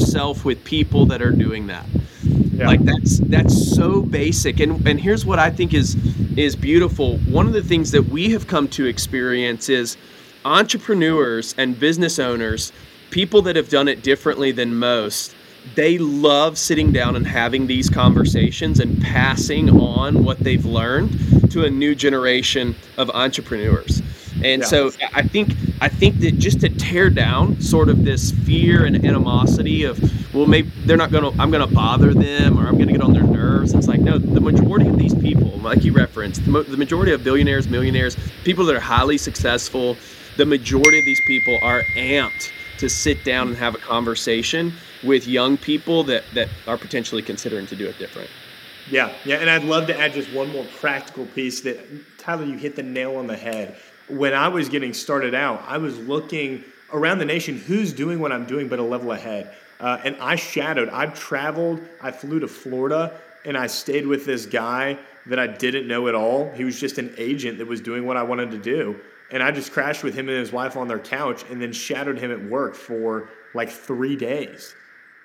[0.00, 1.86] yourself with people that are doing that.
[2.24, 2.66] Yeah.
[2.66, 4.60] Like that's that's so basic.
[4.60, 5.96] And and here's what I think is
[6.36, 7.18] is beautiful.
[7.18, 9.96] One of the things that we have come to experience is
[10.44, 12.72] entrepreneurs and business owners,
[13.10, 15.34] people that have done it differently than most,
[15.74, 21.64] they love sitting down and having these conversations and passing on what they've learned to
[21.64, 24.00] a new generation of entrepreneurs.
[24.42, 24.68] And yeah.
[24.68, 29.04] so I think I think that just to tear down sort of this fear and
[29.04, 29.98] animosity of
[30.34, 32.92] well maybe they're not going to I'm going to bother them or I'm going to
[32.92, 33.72] get on their nerves.
[33.72, 37.24] It's like no, the majority of these people, like you referenced, the, the majority of
[37.24, 39.96] billionaires, millionaires, people that are highly successful,
[40.36, 45.26] the majority of these people are amped to sit down and have a conversation with
[45.26, 48.28] young people that, that are potentially considering to do it different.
[48.90, 51.78] Yeah, yeah, and I'd love to add just one more practical piece that
[52.18, 53.76] Tyler, you hit the nail on the head.
[54.10, 58.32] When I was getting started out, I was looking around the nation who's doing what
[58.32, 59.54] I'm doing but a level ahead.
[59.78, 64.44] Uh, and I shadowed, I've traveled, I flew to Florida, and I stayed with this
[64.44, 66.50] guy that I didn't know at all.
[66.52, 69.50] He was just an agent that was doing what I wanted to do and I
[69.50, 72.42] just crashed with him and his wife on their couch and then shadowed him at
[72.42, 74.74] work for like three days.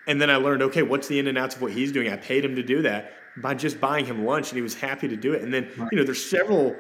[0.08, 2.12] And then I learned, okay, what's the in and outs of what he's doing?
[2.12, 5.08] I paid him to do that by just buying him lunch and he was happy
[5.08, 5.42] to do it.
[5.42, 6.76] And then, you know, there's several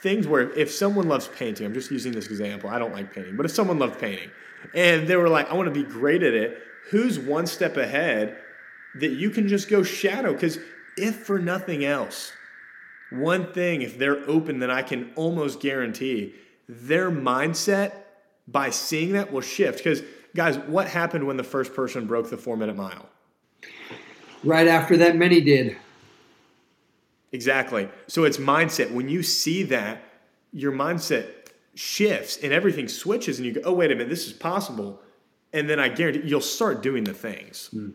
[0.00, 3.36] things where if someone loves painting, I'm just using this example, I don't like painting,
[3.36, 4.30] but if someone loved painting
[4.74, 6.58] and they were like, I want to be great at it,
[6.90, 8.36] who's one step ahead
[8.96, 10.32] that you can just go shadow?
[10.32, 10.58] Because
[10.96, 12.32] if for nothing else,
[13.10, 16.34] one thing, if they're open, that I can almost guarantee
[16.68, 17.92] their mindset
[18.46, 19.78] by seeing that will shift.
[19.78, 20.02] Because,
[20.34, 23.08] guys, what happened when the first person broke the four minute mile?
[24.44, 25.76] Right after that, many did.
[27.32, 27.88] Exactly.
[28.06, 28.90] So it's mindset.
[28.92, 30.02] When you see that,
[30.52, 31.28] your mindset
[31.74, 35.00] shifts and everything switches, and you go, oh, wait a minute, this is possible.
[35.52, 37.70] And then I guarantee you'll start doing the things.
[37.74, 37.92] Mm.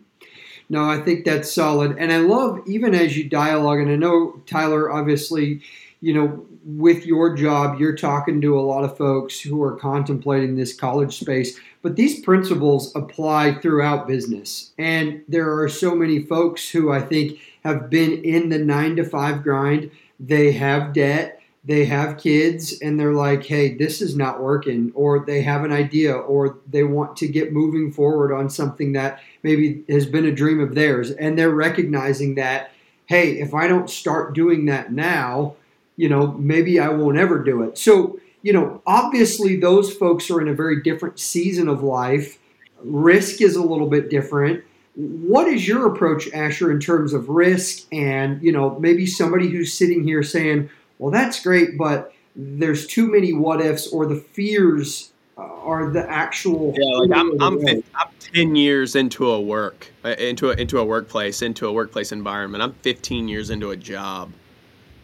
[0.70, 1.98] No, I think that's solid.
[1.98, 5.62] And I love, even as you dialogue, and I know, Tyler, obviously,
[6.00, 10.56] you know, with your job, you're talking to a lot of folks who are contemplating
[10.56, 14.72] this college space, but these principles apply throughout business.
[14.78, 19.04] And there are so many folks who I think have been in the nine to
[19.04, 19.92] five grind.
[20.20, 25.26] They have debt, they have kids, and they're like, hey, this is not working, or
[25.26, 29.84] they have an idea, or they want to get moving forward on something that maybe
[29.90, 31.12] has been a dream of theirs.
[31.12, 32.72] And they're recognizing that,
[33.06, 35.56] hey, if I don't start doing that now,
[35.96, 37.78] you know, maybe I won't ever do it.
[37.78, 42.40] So, you know, obviously those folks are in a very different season of life.
[42.82, 44.64] Risk is a little bit different.
[44.96, 47.88] What is your approach, Asher, in terms of risk?
[47.92, 50.70] And, you know, maybe somebody who's sitting here saying,
[51.00, 56.74] well, that's great, but there's too many what ifs or the fears are the actual.
[56.78, 60.86] Yeah, like I'm, I'm, I'm 10 years into a work, uh, into a, into a
[60.86, 62.62] workplace, into a workplace environment.
[62.62, 64.32] I'm 15 years into a job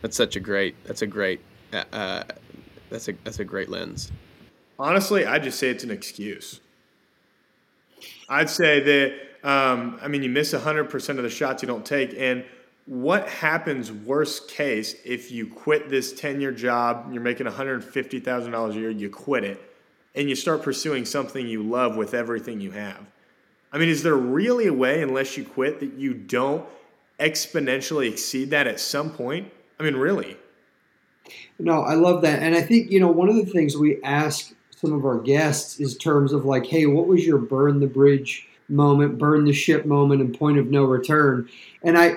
[0.01, 0.75] that's such a great.
[0.85, 1.41] That's a great.
[1.73, 2.23] Uh, uh,
[2.89, 4.11] that's a that's a great lens.
[4.77, 6.61] Honestly, I just say it's an excuse.
[8.29, 9.13] I'd say that
[9.43, 12.13] um, I mean, you miss 100% of the shots you don't take.
[12.17, 12.43] And
[12.85, 18.73] what happens, worst case, if you quit this 10 year job, you're making $150,000 a
[18.73, 19.61] year, you quit it,
[20.15, 23.05] and you start pursuing something you love with everything you have?
[23.71, 26.65] I mean, is there really a way, unless you quit, that you don't
[27.19, 29.51] exponentially exceed that at some point?
[29.79, 30.35] I mean, really?
[31.59, 32.41] No, I love that.
[32.41, 35.79] And I think, you know, one of the things we ask some of our guests
[35.79, 39.85] is terms of like, hey, what was your burn the bridge moment, burn the ship
[39.85, 41.49] moment, and point of no return?
[41.83, 42.15] And I,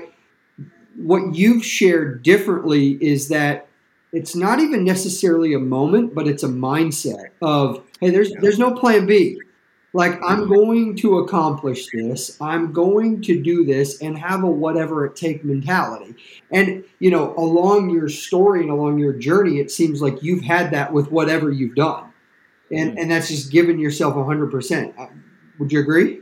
[0.96, 3.68] what you've shared differently is that
[4.12, 8.74] it's not even necessarily a moment, but it's a mindset of, hey, there's there's no
[8.74, 9.40] plan B.
[9.94, 12.40] Like I'm going to accomplish this.
[12.40, 16.14] I'm going to do this and have a whatever it take mentality.
[16.50, 20.70] And you know, along your story and along your journey, it seems like you've had
[20.70, 22.11] that with whatever you've done,
[22.70, 24.94] and and that's just giving yourself hundred percent.
[24.98, 25.09] Uh,
[25.59, 26.22] would you agree?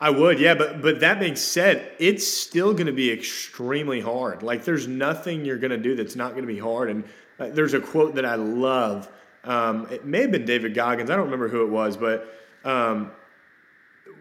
[0.00, 4.42] I would, yeah, but but that being said, it's still going to be extremely hard.
[4.42, 6.88] Like there's nothing you're going to do that's not going to be hard.
[6.88, 7.04] And
[7.38, 9.08] uh, there's a quote that I love.
[9.44, 11.10] Um, it may have been David Goggins.
[11.10, 12.34] I don't remember who it was, but
[12.64, 13.10] um,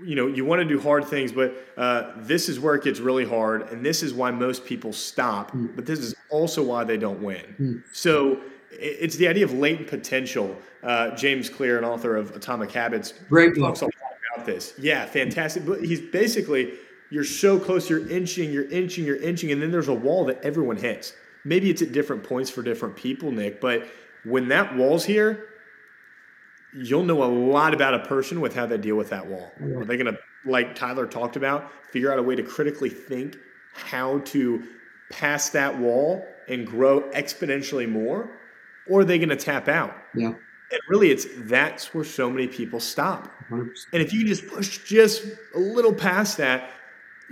[0.04, 3.00] you know, you want to do hard things, but uh, this is where it gets
[3.00, 5.52] really hard, and this is why most people stop.
[5.52, 5.76] Mm.
[5.76, 7.56] But this is also why they don't win.
[7.60, 7.84] Mm.
[7.94, 10.58] So it's the idea of latent potential.
[10.84, 13.88] Uh, James Clear, an author of Atomic Habits, Great talks a
[14.40, 14.74] lot this.
[14.78, 15.66] Yeah, fantastic.
[15.66, 16.74] But he's basically
[17.10, 20.40] you're so close, you're inching, you're inching, you're inching, and then there's a wall that
[20.44, 21.14] everyone hits.
[21.44, 23.88] Maybe it's at different points for different people, Nick, but
[24.24, 25.48] when that wall's here,
[26.76, 29.52] you'll know a lot about a person with how they deal with that wall.
[29.76, 33.38] Are they going to, like Tyler talked about, figure out a way to critically think
[33.74, 34.64] how to
[35.10, 38.30] pass that wall and grow exponentially more?
[38.88, 39.96] Or are they going to tap out?
[40.14, 40.34] Yeah.
[40.72, 43.34] And really, it's that's where so many people stop.
[43.50, 43.70] 100%.
[43.94, 46.72] And if you just push just a little past that,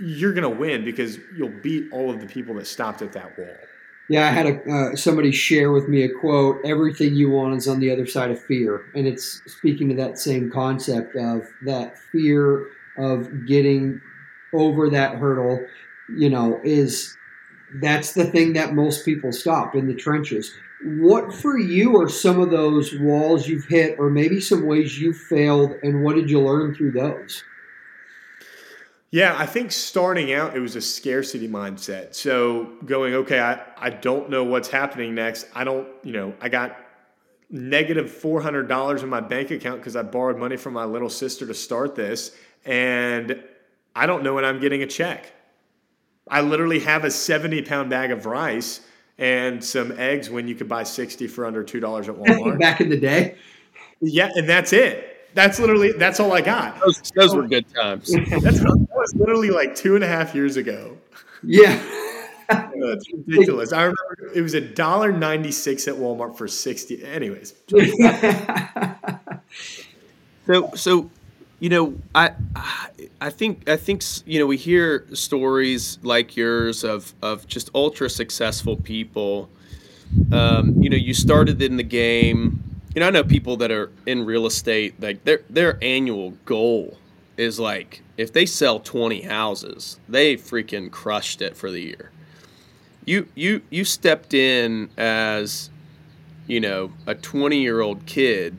[0.00, 3.38] you're going to win because you'll beat all of the people that stopped at that
[3.38, 3.56] wall.
[4.08, 7.68] Yeah, I had a, uh, somebody share with me a quote everything you want is
[7.68, 8.86] on the other side of fear.
[8.94, 14.00] And it's speaking to that same concept of that fear of getting
[14.54, 15.64] over that hurdle,
[16.16, 17.16] you know, is
[17.74, 20.54] that's the thing that most people stop in the trenches.
[20.84, 25.12] What for you are some of those walls you've hit, or maybe some ways you
[25.12, 27.42] failed, and what did you learn through those?
[29.10, 32.14] Yeah, I think starting out, it was a scarcity mindset.
[32.14, 35.46] So going, okay, I, I don't know what's happening next.
[35.54, 36.76] I don't, you know, I got
[37.50, 41.54] negative $400 in my bank account because I borrowed money from my little sister to
[41.54, 42.36] start this.
[42.66, 43.42] And
[43.96, 45.32] I don't know when I'm getting a check.
[46.30, 48.80] I literally have a 70 pound bag of rice
[49.18, 52.58] and some eggs when you could buy 60 for under $2 at Walmart.
[52.58, 53.36] Back in the day.
[54.00, 55.18] Yeah, and that's it.
[55.34, 56.80] That's literally that's all I got.
[56.80, 58.10] Those, those were good times.
[58.12, 60.96] that's that was literally like two and a half years ago.
[61.42, 61.80] Yeah.
[62.48, 63.74] That's ridiculous.
[63.74, 67.04] I remember it was a dollar ninety six at Walmart for sixty.
[67.04, 67.52] Anyways.
[70.46, 71.10] so so
[71.60, 72.27] you know I
[73.20, 78.10] I think I think you know we hear stories like yours of of just ultra
[78.10, 79.48] successful people.
[80.32, 83.92] Um, you know, you started in the game you know, I know people that are
[84.06, 86.98] in real estate, like their their annual goal
[87.36, 92.10] is like if they sell 20 houses, they freaking crushed it for the year.
[93.04, 95.70] You you you stepped in as
[96.48, 98.56] you know, a 20-year-old kid,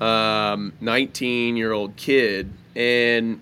[0.00, 3.40] um 19-year-old kid and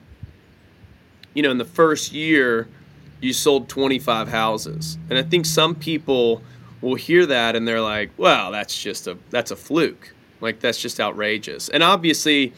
[1.34, 2.68] you know, in the first year
[3.20, 4.98] you sold 25 houses.
[5.08, 6.42] And I think some people
[6.80, 10.14] will hear that and they're like, "Well, that's just a that's a fluke.
[10.40, 12.52] Like that's just outrageous." And obviously,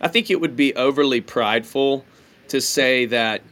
[0.00, 2.04] I think it would be overly prideful
[2.48, 3.42] to say that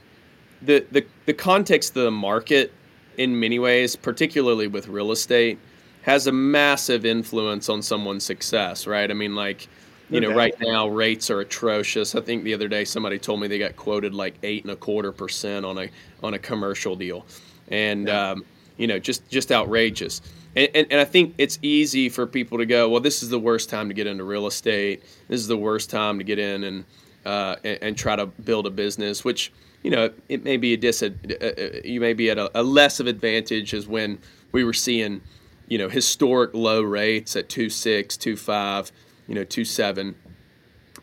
[0.62, 2.72] the the the context of the market
[3.16, 5.59] in many ways, particularly with real estate,
[6.03, 9.11] has a massive influence on someone's success, right?
[9.11, 9.68] I mean, like,
[10.11, 12.15] you know, right now rates are atrocious.
[12.15, 14.77] I think the other day somebody told me they got quoted like eight and a
[14.77, 15.89] quarter percent on a
[16.23, 17.25] on a commercial deal,
[17.69, 18.31] and yeah.
[18.31, 18.45] um,
[18.77, 20.21] you know, just just outrageous.
[20.57, 23.41] And, and, and, I think it's easy for people to go, well, this is the
[23.41, 25.03] worst time to get into real estate.
[25.27, 26.85] This is the worst time to get in and
[27.27, 29.53] uh, and, and, try to build a business, which
[29.83, 31.03] you know it may be a dis.
[31.03, 34.19] Uh, uh, you may be at a, a, less of advantage as when
[34.53, 35.23] we were seeing,
[35.67, 38.93] you know, historic low rates at two six, two five,
[39.27, 40.14] you know, two seven.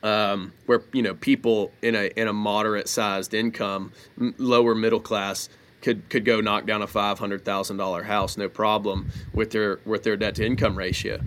[0.03, 5.47] Um, where you know people in a in a moderate sized income, lower middle class,
[5.81, 9.79] could could go knock down a five hundred thousand dollar house no problem with their
[9.85, 11.19] with their debt to income ratio.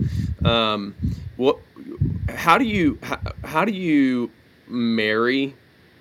[0.43, 0.95] Um,
[1.37, 1.59] what?
[2.27, 4.31] How do you how, how do you
[4.67, 5.55] marry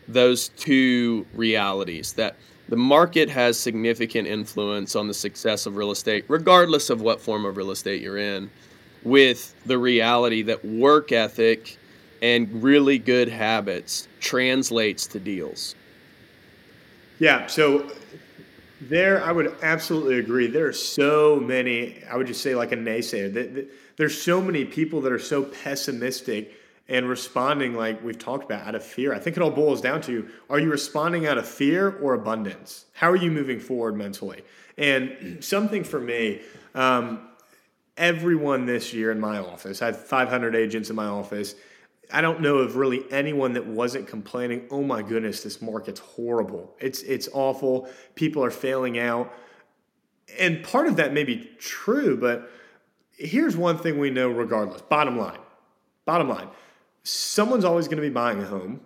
[0.08, 2.36] those two realities that
[2.68, 7.44] the market has significant influence on the success of real estate, regardless of what form
[7.44, 8.50] of real estate you're in,
[9.04, 11.78] with the reality that work ethic
[12.22, 15.74] and really good habits translates to deals.
[17.18, 17.90] Yeah, so
[18.80, 20.46] there I would absolutely agree.
[20.46, 23.68] There are so many, I would just say like a naysayer.
[23.96, 26.52] There's so many people that are so pessimistic
[26.88, 29.14] and responding like we've talked about out of fear.
[29.14, 32.86] I think it all boils down to are you responding out of fear or abundance?
[32.92, 34.44] How are you moving forward mentally?
[34.76, 36.42] And something for me,
[36.74, 37.28] um,
[37.96, 41.54] everyone this year in my office, I had 500 agents in my office.
[42.12, 46.76] I don't know of really anyone that wasn't complaining, "Oh my goodness, this market's horrible.
[46.78, 47.88] It's it's awful.
[48.14, 49.32] People are failing out."
[50.38, 52.50] And part of that may be true, but
[53.12, 54.82] here's one thing we know regardless.
[54.82, 55.38] Bottom line.
[56.04, 56.48] Bottom line
[57.04, 58.80] someone's always going to be buying a home.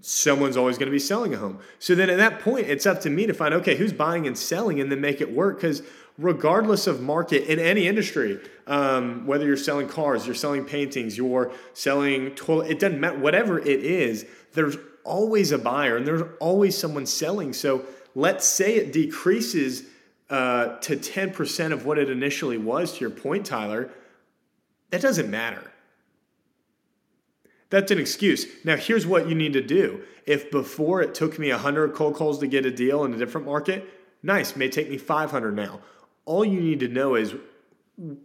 [0.00, 1.58] Someone's always going to be selling a home.
[1.78, 4.36] So then at that point, it's up to me to find okay, who's buying and
[4.36, 5.56] selling and then make it work.
[5.56, 5.82] Because
[6.18, 11.52] regardless of market in any industry, um, whether you're selling cars, you're selling paintings, you're
[11.72, 16.76] selling toilet, it doesn't matter, whatever it is, there's always a buyer and there's always
[16.76, 17.52] someone selling.
[17.52, 17.84] So
[18.14, 19.84] let's say it decreases
[20.28, 23.90] uh, to 10% of what it initially was, to your point, Tyler,
[24.90, 25.70] that doesn't matter
[27.70, 28.46] that's an excuse.
[28.64, 30.02] Now, here's what you need to do.
[30.26, 33.46] If before it took me 100 cold calls to get a deal in a different
[33.46, 33.88] market,
[34.22, 35.80] nice, may take me 500 now.
[36.24, 37.34] All you need to know is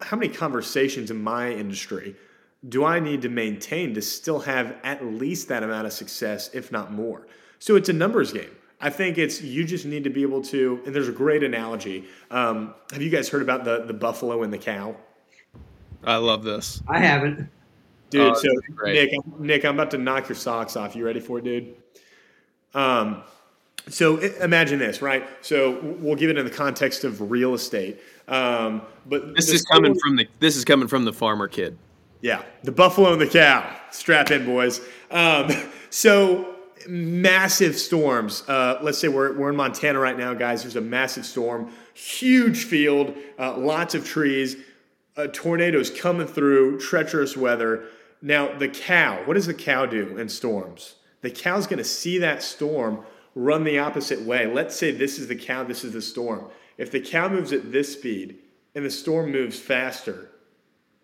[0.01, 2.15] how many conversations in my industry
[2.67, 6.71] do I need to maintain to still have at least that amount of success, if
[6.71, 7.27] not more?
[7.59, 8.51] So it's a numbers game.
[8.79, 12.05] I think it's you just need to be able to, and there's a great analogy.
[12.31, 14.95] Um, have you guys heard about the the buffalo and the cow?
[16.03, 16.81] I love this.
[16.87, 17.47] I haven't.
[18.11, 18.49] Dude, oh, so
[18.83, 20.95] Nick, Nick, I'm about to knock your socks off.
[20.97, 21.75] You ready for it, dude?
[22.73, 23.23] Um,
[23.87, 25.25] so imagine this, right?
[25.39, 28.01] So we'll give it in the context of real estate.
[28.27, 31.77] Um, but this is coming from the this is coming from the farmer kid.
[32.19, 33.75] Yeah, the buffalo and the cow.
[33.91, 34.81] Strap in, boys.
[35.09, 35.49] Um,
[35.89, 36.55] so
[36.87, 38.43] massive storms.
[38.47, 40.63] Uh, let's say we're, we're in Montana right now, guys.
[40.63, 44.57] There's a massive storm, huge field, uh, lots of trees,
[45.17, 47.85] uh, tornadoes coming through, treacherous weather.
[48.21, 50.95] Now, the cow, what does the cow do in storms?
[51.21, 53.03] The cow's going to see that storm
[53.35, 54.45] run the opposite way.
[54.45, 56.49] Let's say this is the cow, this is the storm.
[56.77, 58.39] If the cow moves at this speed
[58.75, 60.29] and the storm moves faster,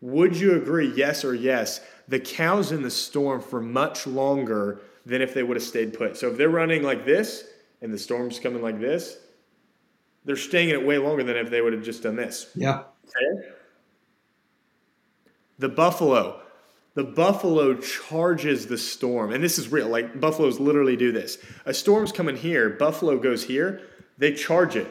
[0.01, 5.21] would you agree, yes or yes, the cow's in the storm for much longer than
[5.21, 6.17] if they would have stayed put?
[6.17, 7.45] So if they're running like this
[7.81, 9.17] and the storm's coming like this,
[10.25, 12.51] they're staying in it way longer than if they would have just done this.
[12.53, 12.83] Yeah.
[13.05, 13.47] Okay.
[15.57, 16.41] The buffalo,
[16.97, 19.31] the buffalo charges the storm.
[19.31, 19.87] And this is real.
[19.87, 21.37] Like buffaloes literally do this.
[21.67, 23.83] A storm's coming here, buffalo goes here,
[24.17, 24.87] they charge it.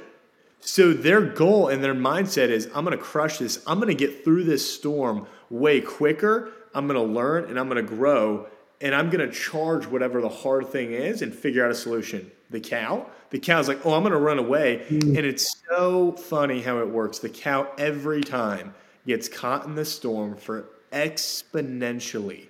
[0.61, 3.61] So their goal and their mindset is I'm going to crush this.
[3.67, 6.53] I'm going to get through this storm way quicker.
[6.73, 8.47] I'm going to learn and I'm going to grow
[8.81, 12.31] and I'm going to charge whatever the hard thing is and figure out a solution.
[12.51, 15.17] The cow, the cow's like, "Oh, I'm going to run away." Mm.
[15.17, 17.19] And it's so funny how it works.
[17.19, 18.77] The cow every time
[19.09, 22.49] gets caught in the storm for exponentially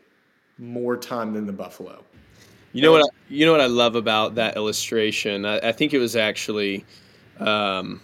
[0.58, 2.02] more time than the buffalo.
[2.72, 3.02] You know what?
[3.04, 5.46] I, you know what I love about that illustration.
[5.46, 6.84] I, I think it was actually
[7.38, 8.00] um,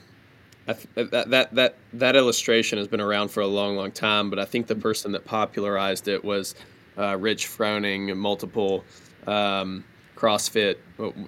[0.66, 4.30] th- that that that that illustration has been around for a long, long time.
[4.30, 6.54] But I think the person that popularized it was
[6.96, 8.84] uh, Rich Froning, multiple
[9.26, 9.84] um,
[10.16, 10.76] CrossFit,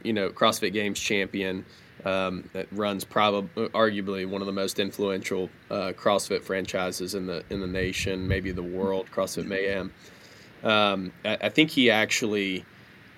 [0.03, 1.65] you know, CrossFit Games champion
[2.05, 7.45] um, that runs probably arguably one of the most influential uh, CrossFit franchises in the
[7.51, 9.09] in the nation, maybe the world.
[9.13, 9.93] CrossFit Mayhem.
[10.63, 12.65] Um, I, I, think he actually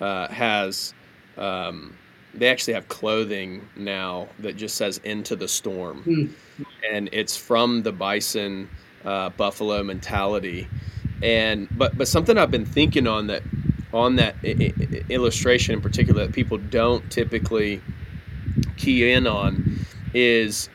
[0.00, 0.94] uh, has.
[1.36, 1.96] Um,
[2.34, 6.66] they actually have clothing now that just says "Into the Storm," mm.
[6.90, 8.68] and it's from the Bison
[9.04, 10.68] uh, Buffalo mentality.
[11.22, 13.42] And but but something I've been thinking on that
[13.92, 17.80] on that I- I- illustration in particular that people don't typically
[18.76, 19.78] key in on
[20.14, 20.68] is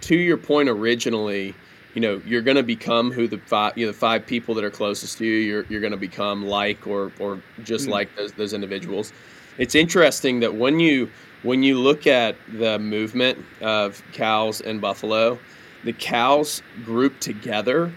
[0.00, 1.54] to your point originally
[1.94, 4.64] you know you're going to become who the five you know the five people that
[4.64, 8.14] are closest to you you're, you're going to become like or or just mm like
[8.16, 9.12] those, those individuals.
[9.58, 11.10] It's interesting that when you
[11.42, 15.38] when you look at the movement of cows and buffalo
[15.84, 17.92] the cows group together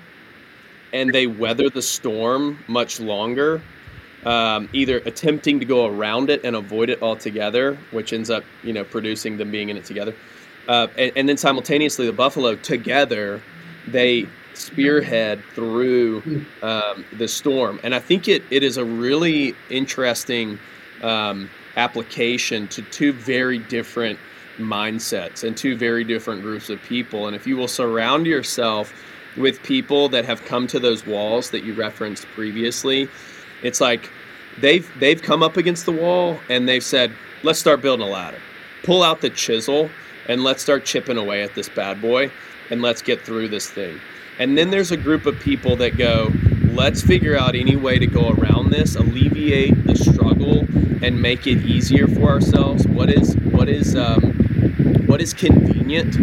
[0.92, 3.62] and they weather the storm much longer
[4.26, 8.74] um, either attempting to go around it and avoid it altogether, which ends up you
[8.74, 10.16] know producing them being in it together,
[10.68, 13.42] uh, and, and, then simultaneously the buffalo together
[13.88, 20.60] they spearhead through um, the storm, and I think it it is a really interesting
[21.04, 24.20] um, application to two very different
[24.58, 27.28] mindsets and two very different groups of people.
[27.28, 28.94] And if you will surround yourself
[29.38, 33.10] with people that have come to those walls that you referenced previously,
[33.66, 34.10] it's like
[34.60, 37.12] they've they've come up against the wall and they've said,
[37.44, 38.40] "Let's start building a ladder.
[38.84, 39.90] Pull out the chisel
[40.28, 42.32] and let's start chipping away at this bad boy
[42.70, 44.00] and let's get through this thing."
[44.38, 46.32] And then there's a group of people that go,
[46.74, 50.68] "Let's figure out any way to go around this, alleviate the struggle
[51.02, 52.88] and make it easier for ourselves.
[52.88, 54.34] What is what is um,
[55.06, 56.16] what is convenient,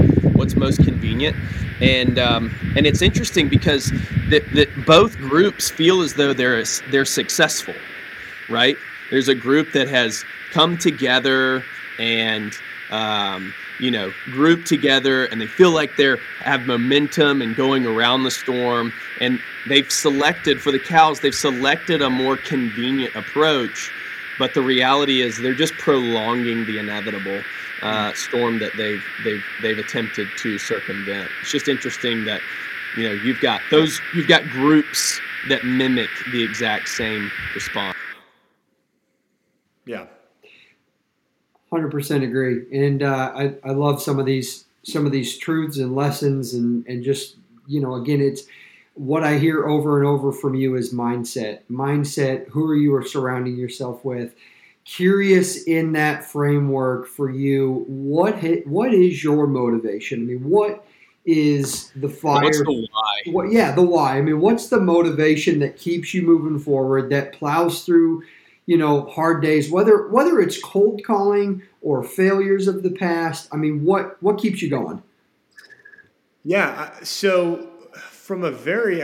[0.56, 1.36] most convenient,
[1.80, 3.90] and um, and it's interesting because
[4.28, 7.74] that, that both groups feel as though they're they're successful,
[8.48, 8.76] right?
[9.10, 11.64] There's a group that has come together
[11.98, 12.52] and
[12.90, 18.22] um, you know grouped together and they feel like they're have momentum and going around
[18.22, 23.90] the storm and they've selected for the cows they've selected a more convenient approach
[24.42, 27.40] but the reality is they're just prolonging the inevitable
[27.80, 31.30] uh, storm that they've they've they've attempted to circumvent.
[31.40, 32.40] It's just interesting that
[32.96, 37.96] you know you've got those you've got groups that mimic the exact same response.
[39.86, 40.06] Yeah,
[41.70, 45.78] hundred percent agree, and uh, I I love some of these some of these truths
[45.78, 47.36] and lessons and and just
[47.68, 48.42] you know again it's
[48.94, 51.60] what I hear over and over from you is mindset.
[51.70, 52.48] Mindset.
[52.48, 54.34] Who are you surrounding yourself with?
[54.84, 58.34] curious in that framework for you what
[58.66, 60.84] what is your motivation i mean what
[61.24, 65.60] is the fire what's the why what, yeah the why i mean what's the motivation
[65.60, 68.22] that keeps you moving forward that plows through
[68.66, 73.56] you know hard days whether whether it's cold calling or failures of the past i
[73.56, 75.00] mean what what keeps you going
[76.42, 77.71] yeah so
[78.22, 78.98] from a very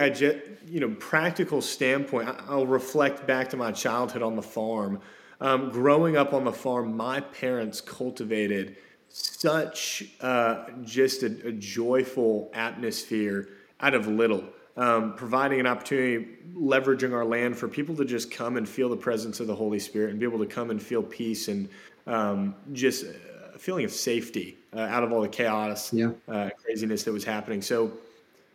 [0.67, 5.01] you know practical standpoint i'll reflect back to my childhood on the farm
[5.41, 8.77] um, growing up on the farm, my parents cultivated
[9.09, 13.49] such uh, just a, a, joyful atmosphere
[13.81, 14.45] out of little,
[14.77, 18.97] um, providing an opportunity, leveraging our land for people to just come and feel the
[18.97, 21.69] presence of the Holy Spirit and be able to come and feel peace and
[22.07, 23.07] um, just
[23.55, 26.11] a feeling of safety uh, out of all the chaos, yeah.
[26.29, 27.63] uh, craziness that was happening.
[27.63, 27.93] So,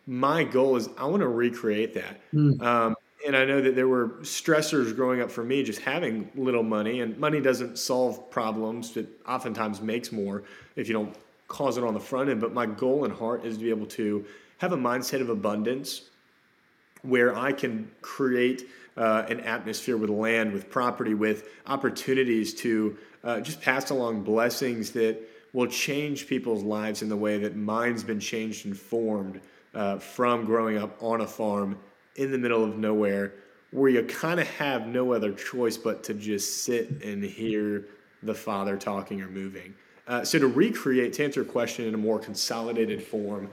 [0.06, 2.20] my goal is I want to recreate that.
[2.32, 2.62] Mm.
[2.62, 2.96] Um,
[3.26, 7.00] and I know that there were stressors growing up for me just having little money,
[7.00, 8.96] and money doesn't solve problems.
[8.96, 10.42] It oftentimes makes more
[10.76, 11.14] if you don't
[11.48, 12.40] cause it on the front end.
[12.40, 14.24] But my goal and heart is to be able to
[14.58, 16.10] have a mindset of abundance
[17.02, 23.40] where I can create uh, an atmosphere with land, with property, with opportunities to uh,
[23.40, 25.18] just pass along blessings that
[25.52, 29.40] will change people's lives in the way that mine's been changed and formed
[29.74, 31.78] uh, from growing up on a farm
[32.16, 33.34] in the middle of nowhere
[33.70, 37.86] where you kind of have no other choice but to just sit and hear
[38.22, 39.74] the Father talking or moving.
[40.06, 43.50] Uh, so, to recreate, to answer your question in a more consolidated form,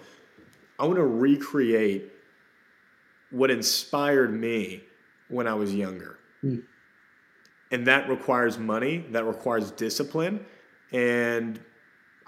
[0.78, 2.12] I want to recreate
[3.32, 4.84] what inspired me
[5.30, 6.20] when I was younger.
[6.44, 6.64] Mm.
[7.72, 10.46] And that requires money, that requires discipline.
[10.92, 11.60] And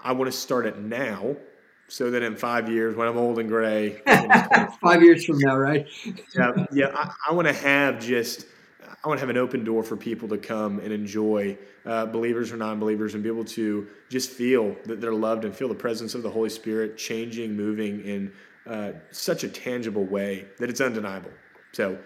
[0.00, 1.36] I want to start it now
[1.94, 4.02] so that in five years, when I'm old and gray,
[4.80, 5.86] five years from now, right?
[6.36, 6.86] yeah, yeah.
[6.92, 8.46] I, I want to have just,
[8.82, 12.50] I want to have an open door for people to come and enjoy, uh, believers
[12.50, 16.16] or non-believers, and be able to just feel that they're loved and feel the presence
[16.16, 18.32] of the Holy Spirit changing, moving in
[18.66, 21.30] uh, such a tangible way that it's undeniable.
[21.70, 21.96] So,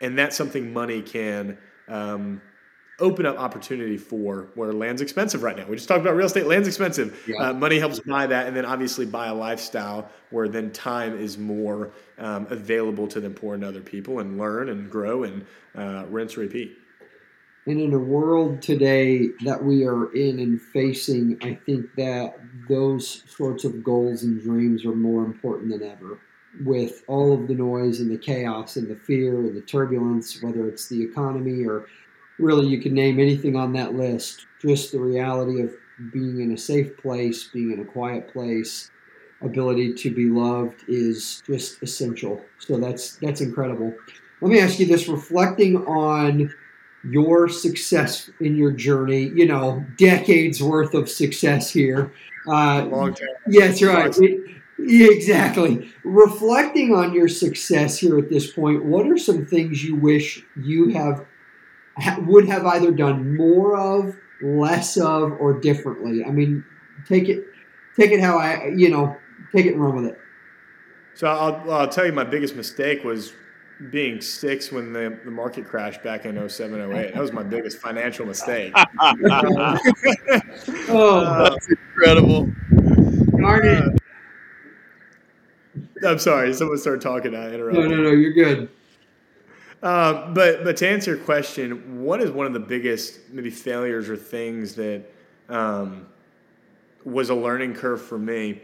[0.00, 1.58] and that's something money can.
[1.86, 2.40] Um,
[3.00, 5.66] open up opportunity for where land's expensive right now.
[5.66, 6.46] We just talked about real estate.
[6.46, 7.22] Land's expensive.
[7.28, 7.36] Yeah.
[7.36, 11.38] Uh, money helps buy that, and then obviously buy a lifestyle where then time is
[11.38, 15.46] more um, available to then pour into other people and learn and grow and
[15.76, 16.76] uh, rinse repeat.
[17.66, 22.38] And in a world today that we are in and facing, I think that
[22.68, 26.18] those sorts of goals and dreams are more important than ever.
[26.64, 30.66] With all of the noise and the chaos and the fear and the turbulence, whether
[30.66, 31.86] it's the economy or
[32.38, 34.46] really you can name anything on that list.
[34.60, 35.74] Just the reality of
[36.12, 38.90] being in a safe place, being in a quiet place,
[39.42, 42.40] ability to be loved is just essential.
[42.58, 43.94] So that's that's incredible.
[44.40, 46.52] Let me ask you this: reflecting on
[47.04, 52.12] your success in your journey, you know, decades worth of success here.
[52.46, 53.28] Uh, Long time.
[53.48, 54.12] Yes, right.
[54.18, 55.92] It, exactly.
[56.04, 60.90] Reflecting on your success here at this point, what are some things you wish you
[60.90, 61.24] have
[62.26, 66.24] would have either done more of, less of, or differently.
[66.24, 66.64] I mean,
[67.06, 67.44] take it,
[67.98, 69.16] take it how I, you know,
[69.54, 70.18] take it and run with it.
[71.14, 73.32] So I'll, I'll tell you, my biggest mistake was
[73.90, 77.14] being six when the, the market crashed back in 07, 08.
[77.14, 78.72] That was my biggest financial mistake.
[80.90, 82.50] Oh, uh, That's incredible.
[83.36, 84.02] darn it.
[86.04, 87.34] I'm sorry, someone started talking.
[87.34, 88.68] I No, no, no, you're good.
[89.82, 94.08] Um, but but to answer your question, what is one of the biggest maybe failures
[94.08, 95.04] or things that
[95.48, 96.06] um,
[97.04, 98.62] was a learning curve for me?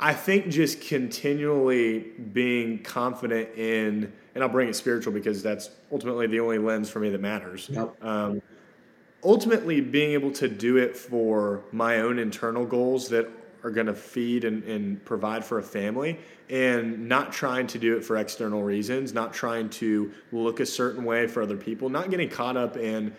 [0.00, 2.00] I think just continually
[2.32, 7.00] being confident in, and I'll bring it spiritual because that's ultimately the only lens for
[7.00, 7.68] me that matters.
[7.70, 8.04] Yep.
[8.04, 8.42] Um,
[9.22, 13.28] ultimately, being able to do it for my own internal goals that
[13.64, 17.96] are going to feed and, and provide for a family, and not trying to do
[17.96, 22.10] it for external reasons, not trying to look a certain way for other people, not
[22.10, 23.12] getting caught up in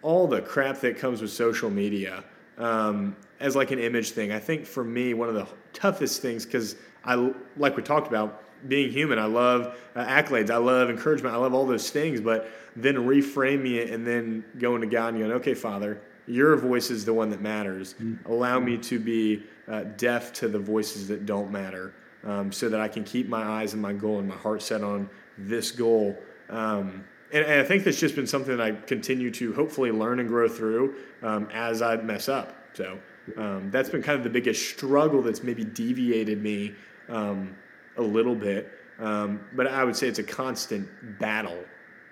[0.00, 2.24] all the crap that comes with social media
[2.58, 4.32] um, as like an image thing.
[4.32, 6.74] I think for me, one of the toughest things, because
[7.04, 9.18] I like we talked about being human.
[9.18, 10.50] I love uh, accolades.
[10.50, 11.34] I love encouragement.
[11.34, 12.20] I love all those things.
[12.20, 16.90] But then reframing it and then going to God and going, okay, Father, your voice
[16.90, 17.94] is the one that matters.
[18.26, 21.94] Allow me to be uh, deaf to the voices that don't matter,
[22.24, 24.82] um, so that I can keep my eyes and my goal and my heart set
[24.82, 25.08] on
[25.38, 26.16] this goal.
[26.50, 30.20] Um, and, and I think that's just been something that I continue to hopefully learn
[30.20, 32.56] and grow through um, as I mess up.
[32.74, 32.98] So
[33.36, 36.74] um, that's been kind of the biggest struggle that's maybe deviated me
[37.08, 37.56] um,
[37.96, 38.70] a little bit.
[38.98, 40.88] Um, but I would say it's a constant
[41.18, 41.64] battle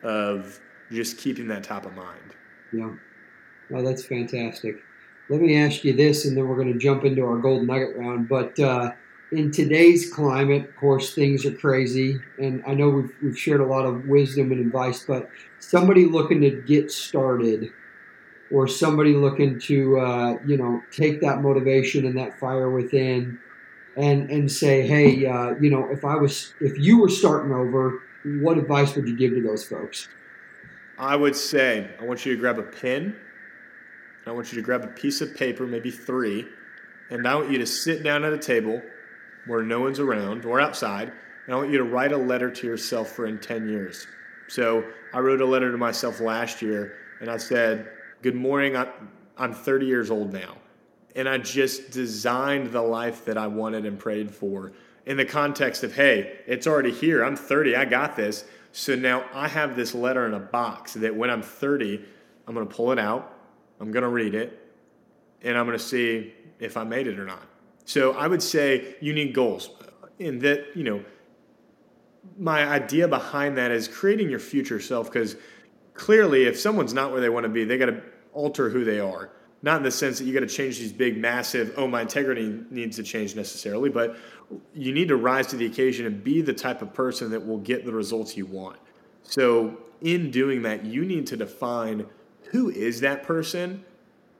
[0.02, 2.34] of just keeping that top of mind.
[2.72, 2.90] Yeah.
[3.68, 4.76] Well, that's fantastic.
[5.30, 7.96] Let me ask you this, and then we're going to jump into our gold nugget
[7.96, 8.28] round.
[8.28, 8.92] But uh,
[9.30, 13.64] in today's climate, of course, things are crazy, and I know we've, we've shared a
[13.64, 15.04] lot of wisdom and advice.
[15.04, 17.70] But somebody looking to get started,
[18.50, 23.38] or somebody looking to, uh, you know, take that motivation and that fire within,
[23.96, 28.02] and and say, hey, uh, you know, if I was, if you were starting over,
[28.40, 30.08] what advice would you give to those folks?
[30.98, 33.14] I would say I want you to grab a pen.
[34.26, 36.46] I want you to grab a piece of paper, maybe three,
[37.10, 38.80] and I want you to sit down at a table
[39.46, 41.12] where no one's around or outside,
[41.46, 44.06] and I want you to write a letter to yourself for in 10 years.
[44.48, 47.88] So I wrote a letter to myself last year, and I said,
[48.22, 48.76] Good morning,
[49.38, 50.56] I'm 30 years old now.
[51.16, 54.72] And I just designed the life that I wanted and prayed for
[55.06, 57.24] in the context of, hey, it's already here.
[57.24, 58.44] I'm 30, I got this.
[58.72, 62.04] So now I have this letter in a box that when I'm 30,
[62.46, 63.39] I'm going to pull it out,
[63.80, 64.74] I'm going to read it,
[65.42, 67.46] and I'm going to see if I made it or not.
[67.84, 69.70] So I would say you need goals.
[69.80, 71.02] Uh, and that, you know,
[72.38, 75.36] my idea behind that is creating your future self because
[75.94, 78.02] clearly if someone's not where they want to be, they got to
[78.32, 79.30] alter who they are.
[79.62, 82.60] Not in the sense that you got to change these big, massive, oh, my integrity
[82.70, 84.16] needs to change necessarily, but
[84.74, 87.58] you need to rise to the occasion and be the type of person that will
[87.58, 88.78] get the results you want.
[89.22, 92.06] So, in doing that, you need to define
[92.50, 93.84] who is that person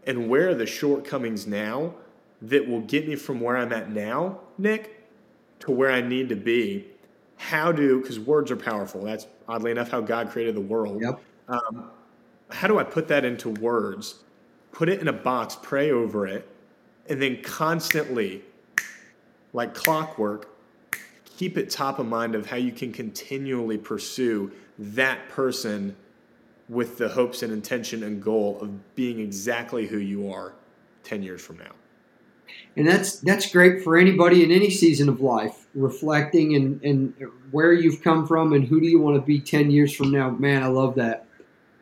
[0.06, 1.94] and where are the shortcomings now
[2.42, 5.08] that will get me from where I'm at now, Nick,
[5.60, 6.86] to where I need to be.
[7.36, 9.02] How do, because words are powerful.
[9.02, 11.00] That's oddly enough how God created the world.
[11.00, 11.20] Yep.
[11.48, 11.90] Um,
[12.50, 14.16] how do I put that into words?
[14.72, 16.48] Put it in a box, pray over it,
[17.08, 18.42] and then constantly,
[19.52, 20.48] like clockwork,
[21.36, 25.94] keep it top of mind of how you can continually pursue that person
[26.70, 30.54] with the hopes and intention and goal of being exactly who you are
[31.02, 31.72] 10 years from now.
[32.76, 37.12] and that's that's great for anybody in any season of life reflecting and and
[37.50, 40.30] where you've come from and who do you want to be 10 years from now.
[40.30, 41.26] Man i love that.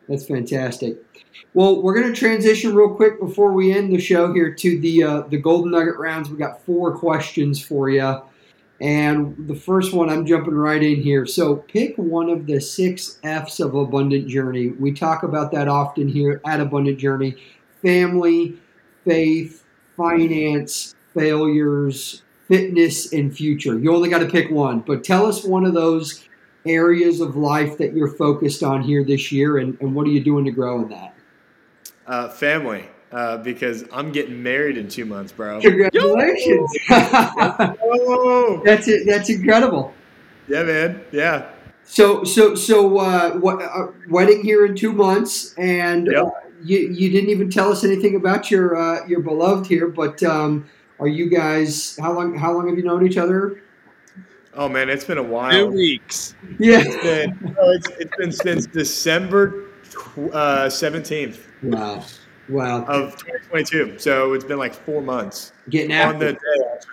[0.07, 0.97] That's fantastic.
[1.53, 5.03] Well we're going to transition real quick before we end the show here to the
[5.03, 6.29] uh, the golden nugget rounds.
[6.29, 8.21] We got four questions for you
[8.81, 13.19] and the first one i'm jumping right in here so pick one of the six
[13.23, 17.35] f's of abundant journey we talk about that often here at abundant journey
[17.81, 18.57] family
[19.05, 19.65] faith
[19.99, 23.77] finance, failures, fitness, and future.
[23.77, 26.25] You only got to pick one, but tell us one of those
[26.65, 30.23] areas of life that you're focused on here this year, and, and what are you
[30.23, 31.13] doing to grow in that?
[32.07, 35.59] Uh, family, uh, because I'm getting married in two months, bro.
[35.61, 36.69] Congratulations!
[36.91, 39.05] Oh, that's it.
[39.05, 39.93] That's incredible.
[40.47, 41.01] yeah, man.
[41.11, 41.49] Yeah.
[41.83, 46.23] So, so, so, uh, what, uh, wedding here in two months, and Yep.
[46.23, 46.29] uh,
[46.63, 49.87] you, you didn't even tell us anything about your uh, your beloved here.
[49.87, 51.97] But um, are you guys?
[51.97, 52.37] How long?
[52.37, 53.63] How long have you known each other?
[54.55, 55.51] Oh, man, it's been a while.
[55.51, 55.75] Two while.
[55.75, 56.35] weeks.
[56.59, 56.81] Yeah.
[56.83, 62.03] It's been, oh, it's, it's been since December tw- uh, 17th Wow.
[62.49, 62.83] Wow.
[62.85, 63.99] of 2022.
[63.99, 66.39] So it's been like four months Getting on the day,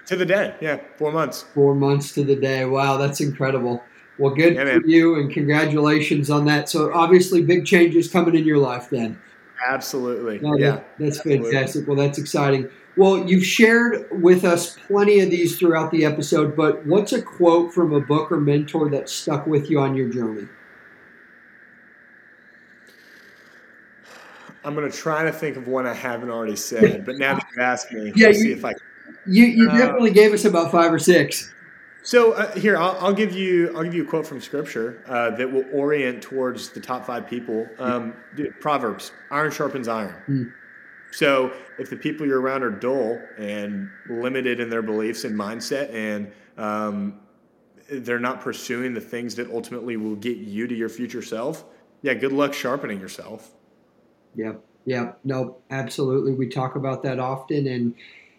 [0.07, 0.55] to the day.
[0.61, 1.43] Yeah, four months.
[1.55, 2.65] four months to the day.
[2.67, 3.83] Wow, that's incredible.
[4.19, 6.69] Well, good Yeah, for you, and congratulations on that.
[6.69, 9.19] So, obviously, big changes coming in your life then.
[9.67, 10.39] Absolutely.
[10.41, 10.71] No, yeah.
[10.71, 11.51] that- that's absolutely.
[11.53, 11.87] fantastic.
[11.89, 12.69] Well, that's exciting.
[12.97, 17.75] Well, you've shared with us plenty of these throughout the episode, but what's a quote
[17.75, 20.49] from a book or mentor that stuck with you on your journey?
[24.67, 27.63] I'm gonna try to think of one I haven't already said, but now that you
[27.63, 28.75] asked me, Yeah, I'll you- see if I.
[29.25, 31.53] You, you Uh, definitely gave us about five or six.
[32.03, 35.31] So uh, here, I'll, I'll give you I'll give you a quote from Scripture uh,
[35.37, 37.67] that will orient towards the top five people.
[37.79, 38.15] Um,
[38.61, 40.43] Proverbs: "Iron sharpens iron." Hmm.
[41.13, 45.93] So if the people you're around are dull and limited in their beliefs and mindset,
[45.95, 47.21] and um,
[47.91, 51.65] they're not pursuing the things that ultimately will get you to your future self,
[52.03, 53.56] yeah, good luck sharpening yourself.
[54.37, 54.53] Yeah,
[54.85, 56.33] yeah, no, absolutely.
[56.33, 57.95] We talk about that often, and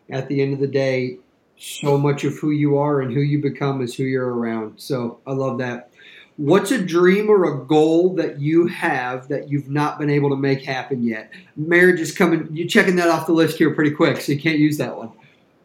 [0.09, 1.17] at the end of the day,
[1.57, 4.79] so much of who you are and who you become is who you're around.
[4.79, 5.89] So I love that.
[6.37, 10.35] What's a dream or a goal that you have that you've not been able to
[10.35, 11.31] make happen yet?
[11.55, 12.47] Marriage is coming.
[12.51, 15.11] You're checking that off the list here pretty quick, so you can't use that one.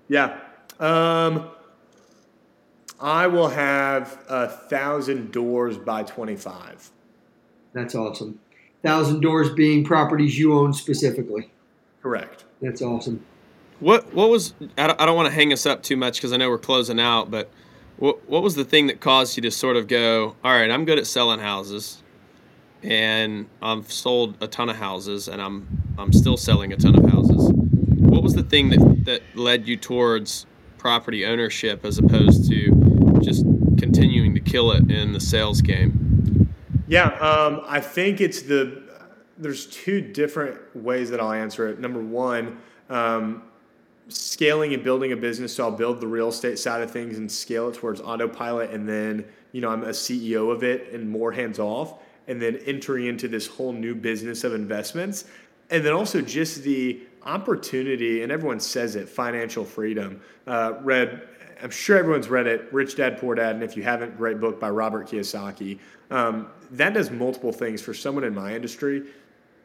[0.09, 0.39] Yeah.
[0.81, 1.51] Um,
[2.99, 6.91] I will have a thousand doors by 25.
[7.75, 8.41] That's awesome.
[8.83, 11.51] Thousand Doors being properties you own specifically.
[12.03, 12.45] Correct.
[12.61, 13.25] That's awesome.
[13.81, 16.33] What what was I don't, I don't want to hang us up too much because
[16.33, 17.51] I know we're closing out, but
[17.97, 20.85] what what was the thing that caused you to sort of go, all right, I'm
[20.85, 22.03] good at selling houses,
[22.83, 27.11] and I've sold a ton of houses, and I'm I'm still selling a ton of
[27.11, 27.51] houses.
[27.53, 30.47] What was the thing that that led you towards
[30.79, 33.45] property ownership as opposed to just
[33.79, 36.02] continuing to kill it in the sales game?
[36.89, 38.83] Yeah, um, I think it's the.
[39.39, 41.81] There's two different ways that I'll answer it.
[41.81, 42.59] Number one,
[42.91, 43.43] um,
[44.09, 45.55] scaling and building a business.
[45.55, 48.89] So I'll build the real estate side of things and scale it towards autopilot, and
[48.89, 51.95] then you know I'm a CEO of it and more hands off,
[52.29, 55.25] and then entering into this whole new business of investments,
[55.71, 58.23] and then also just the opportunity.
[58.23, 60.21] And everyone says it, financial freedom.
[60.47, 61.29] Uh, read.
[61.63, 64.59] I'm sure everyone's read it, Rich Dad Poor Dad, and if you haven't, great book
[64.59, 65.79] by Robert Kiyosaki.
[66.11, 69.05] Um, that does multiple things for someone in my industry.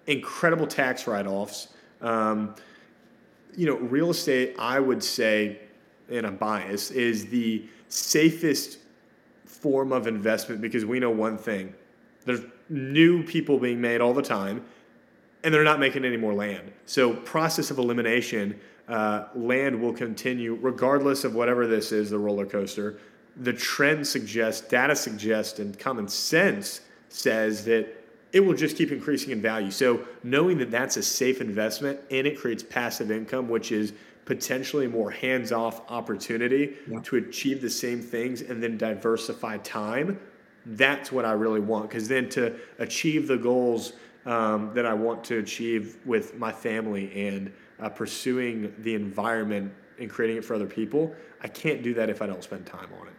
[0.07, 1.69] Incredible tax write-offs.
[2.01, 2.55] Um,
[3.55, 5.59] you know, real estate, I would say,
[6.09, 8.79] and I'm biased, is the safest
[9.45, 11.73] form of investment because we know one thing:
[12.25, 14.63] there's new people being made all the time,
[15.43, 16.71] and they're not making any more land.
[16.85, 22.45] So, process of elimination, uh, land will continue regardless of whatever this is, the roller
[22.45, 22.99] coaster.
[23.37, 26.81] The trend suggests, data suggests, and common sense
[27.17, 27.87] says that
[28.33, 29.71] it will just keep increasing in value.
[29.71, 33.93] So knowing that that's a safe investment and it creates passive income, which is
[34.25, 36.99] potentially a more hands-off opportunity Yeah.
[37.03, 40.19] to achieve the same things and then diversify time.
[40.65, 43.93] That's what I really want because then to achieve the goals
[44.25, 50.09] um, that I want to achieve with my family and uh, pursuing the environment and
[50.09, 53.07] creating it for other people, I can't do that if I don't spend time on
[53.07, 53.13] it.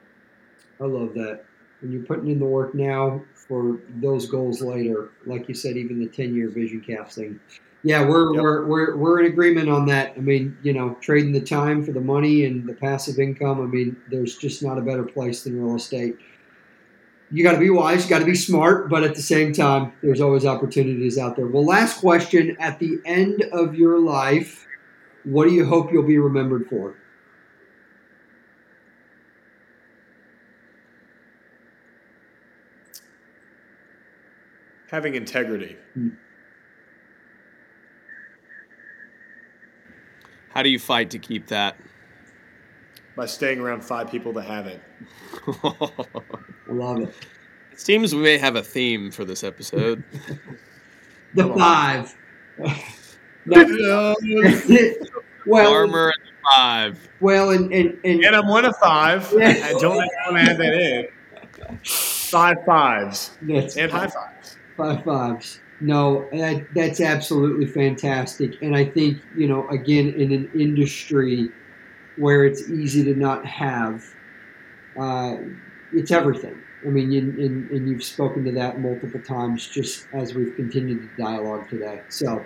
[0.80, 1.44] I love that.
[1.81, 5.11] And you're putting in the work now for those goals later.
[5.26, 7.39] Like you said, even the 10 year vision casting.
[7.85, 8.43] Yeah, we're, Yep.
[8.43, 10.14] we're, we're, we're in agreement on that.
[10.16, 13.62] I mean, you know, trading the time for the money and the passive income.
[13.62, 16.16] I mean, there's just not a better place than real estate.
[17.31, 19.93] You got to be wise, you got to be smart, but at the same time,
[20.03, 21.47] there's always opportunities out there.
[21.47, 24.66] Well, last question at the end of your life,
[25.24, 26.97] what do you hope you'll be remembered for?
[34.91, 35.76] Having integrity.
[40.51, 41.76] How do you fight to keep that?
[43.18, 44.80] by staying around five people that have it.
[46.68, 47.14] Love it.
[47.72, 50.03] It seems we may have a theme for this episode.
[51.34, 52.16] The Come five.
[53.45, 54.14] No,
[55.47, 57.09] well, Armor and five.
[57.20, 59.32] well, and and, and And I'm one of five.
[59.34, 59.61] Yeah.
[59.64, 61.09] I don't want to add that in.
[61.84, 64.57] Five fives that's and high fives.
[64.79, 65.61] Five fives.
[65.81, 68.61] No, that, that's absolutely fantastic.
[68.62, 71.51] And I think you know, again, in an industry
[72.16, 74.05] where it's easy to not have,
[74.99, 75.37] uh,
[75.93, 76.61] it's everything.
[76.85, 81.03] I mean, you, and, and you've spoken to that multiple times just as we've continued
[81.03, 82.03] the dialogue today.
[82.09, 82.45] So,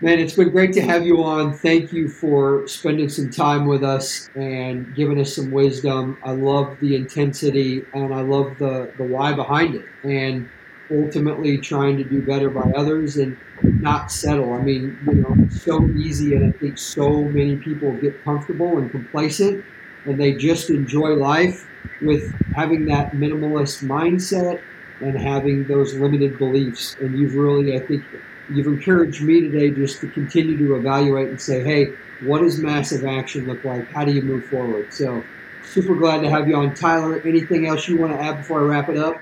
[0.00, 1.54] man, it's been great to have you on.
[1.54, 6.18] Thank you for spending some time with us and giving us some wisdom.
[6.24, 9.86] I love the intensity and I love the, the why behind it.
[10.02, 10.48] And
[10.90, 14.52] ultimately trying to do better by others and not settle.
[14.54, 18.78] I mean, you know, it's so easy, and I think so many people get comfortable
[18.78, 19.64] and complacent,
[20.04, 21.68] and they just enjoy life
[22.00, 24.60] with having that minimalist mindset
[25.00, 26.96] and having those limited beliefs.
[27.00, 28.04] And you've really, I think,
[28.50, 31.92] you've encouraged me today just to continue to evaluate and say, hey,
[32.24, 33.90] what does massive action look like?
[33.92, 34.92] How do you move forward?
[34.92, 35.22] So,
[35.62, 36.74] super glad to have you on.
[36.74, 39.20] Tyler, anything else you want to add before I wrap it up?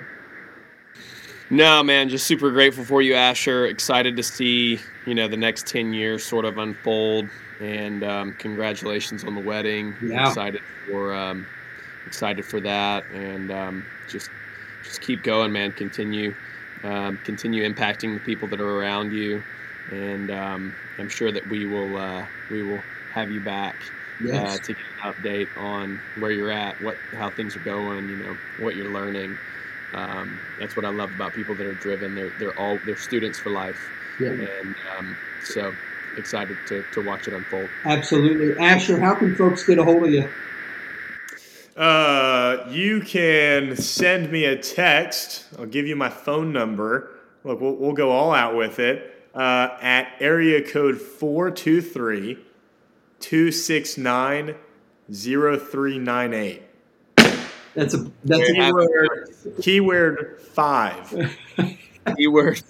[1.48, 3.66] No, man, just super grateful for you, Asher.
[3.66, 7.30] Excited to see you know the next ten years sort of unfold,
[7.60, 9.96] and um, congratulations on the wedding.
[10.00, 10.28] Yeah.
[10.28, 11.46] Excited for um,
[12.04, 14.32] excited for that, and um, just
[14.82, 15.72] just keep going, man.
[15.72, 16.34] Continue
[16.82, 19.44] um, continue impacting the people that are around you,
[19.88, 23.84] and um, I'm sure that we will uh, we will have you back.
[24.18, 24.56] Yes.
[24.56, 28.16] Uh, to get an update on where you're at, what how things are going, you
[28.16, 29.38] know, what you're learning.
[29.94, 32.14] Um, that's what I love about people that are driven.
[32.14, 33.78] They're they're all they're students for life,
[34.20, 34.30] Yeah.
[34.30, 35.72] and um, so
[36.16, 37.68] excited to, to watch it unfold.
[37.84, 38.58] Absolutely.
[38.58, 40.28] Asher, how can folks get a hold of you?
[41.76, 45.44] Uh, you can send me a text.
[45.58, 47.10] I'll give you my phone number.
[47.44, 52.38] Look, we'll, we'll go all out with it uh, at area code 423
[53.20, 54.54] 269
[55.12, 56.62] 0398.
[57.76, 59.28] That's a that's a Keyword,
[59.62, 61.36] keyword five.
[62.16, 62.62] Keyword.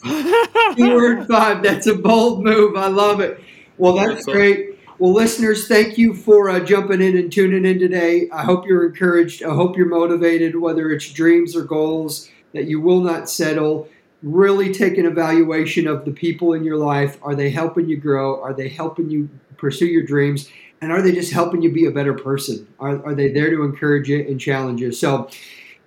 [0.74, 1.62] keyword five.
[1.62, 2.76] That's a bold move.
[2.76, 3.40] I love it.
[3.78, 4.32] Well, that's Awesome.
[4.34, 4.78] great.
[4.98, 8.28] Well, listeners, thank you for uh, jumping in and tuning in today.
[8.32, 9.42] I hope you're encouraged.
[9.42, 13.88] I hope you're motivated, whether it's dreams or goals, that you will not settle.
[14.22, 17.18] Really take an evaluation of the people in your life.
[17.22, 18.42] Are they helping you grow?
[18.42, 19.28] Are they helping you
[19.58, 20.50] pursue your dreams?
[20.80, 22.66] And are they just helping you be a better person?
[22.78, 24.92] Are, are they there to encourage you and challenge you?
[24.92, 25.30] So,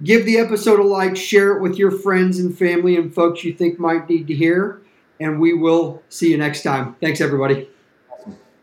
[0.04, 3.54] give the episode a like, share it with your friends and family and folks you
[3.54, 4.82] think might need to hear.
[5.20, 6.96] And we will see you next time.
[7.02, 7.70] Thanks, everybody.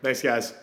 [0.01, 0.53] Thanks, guys.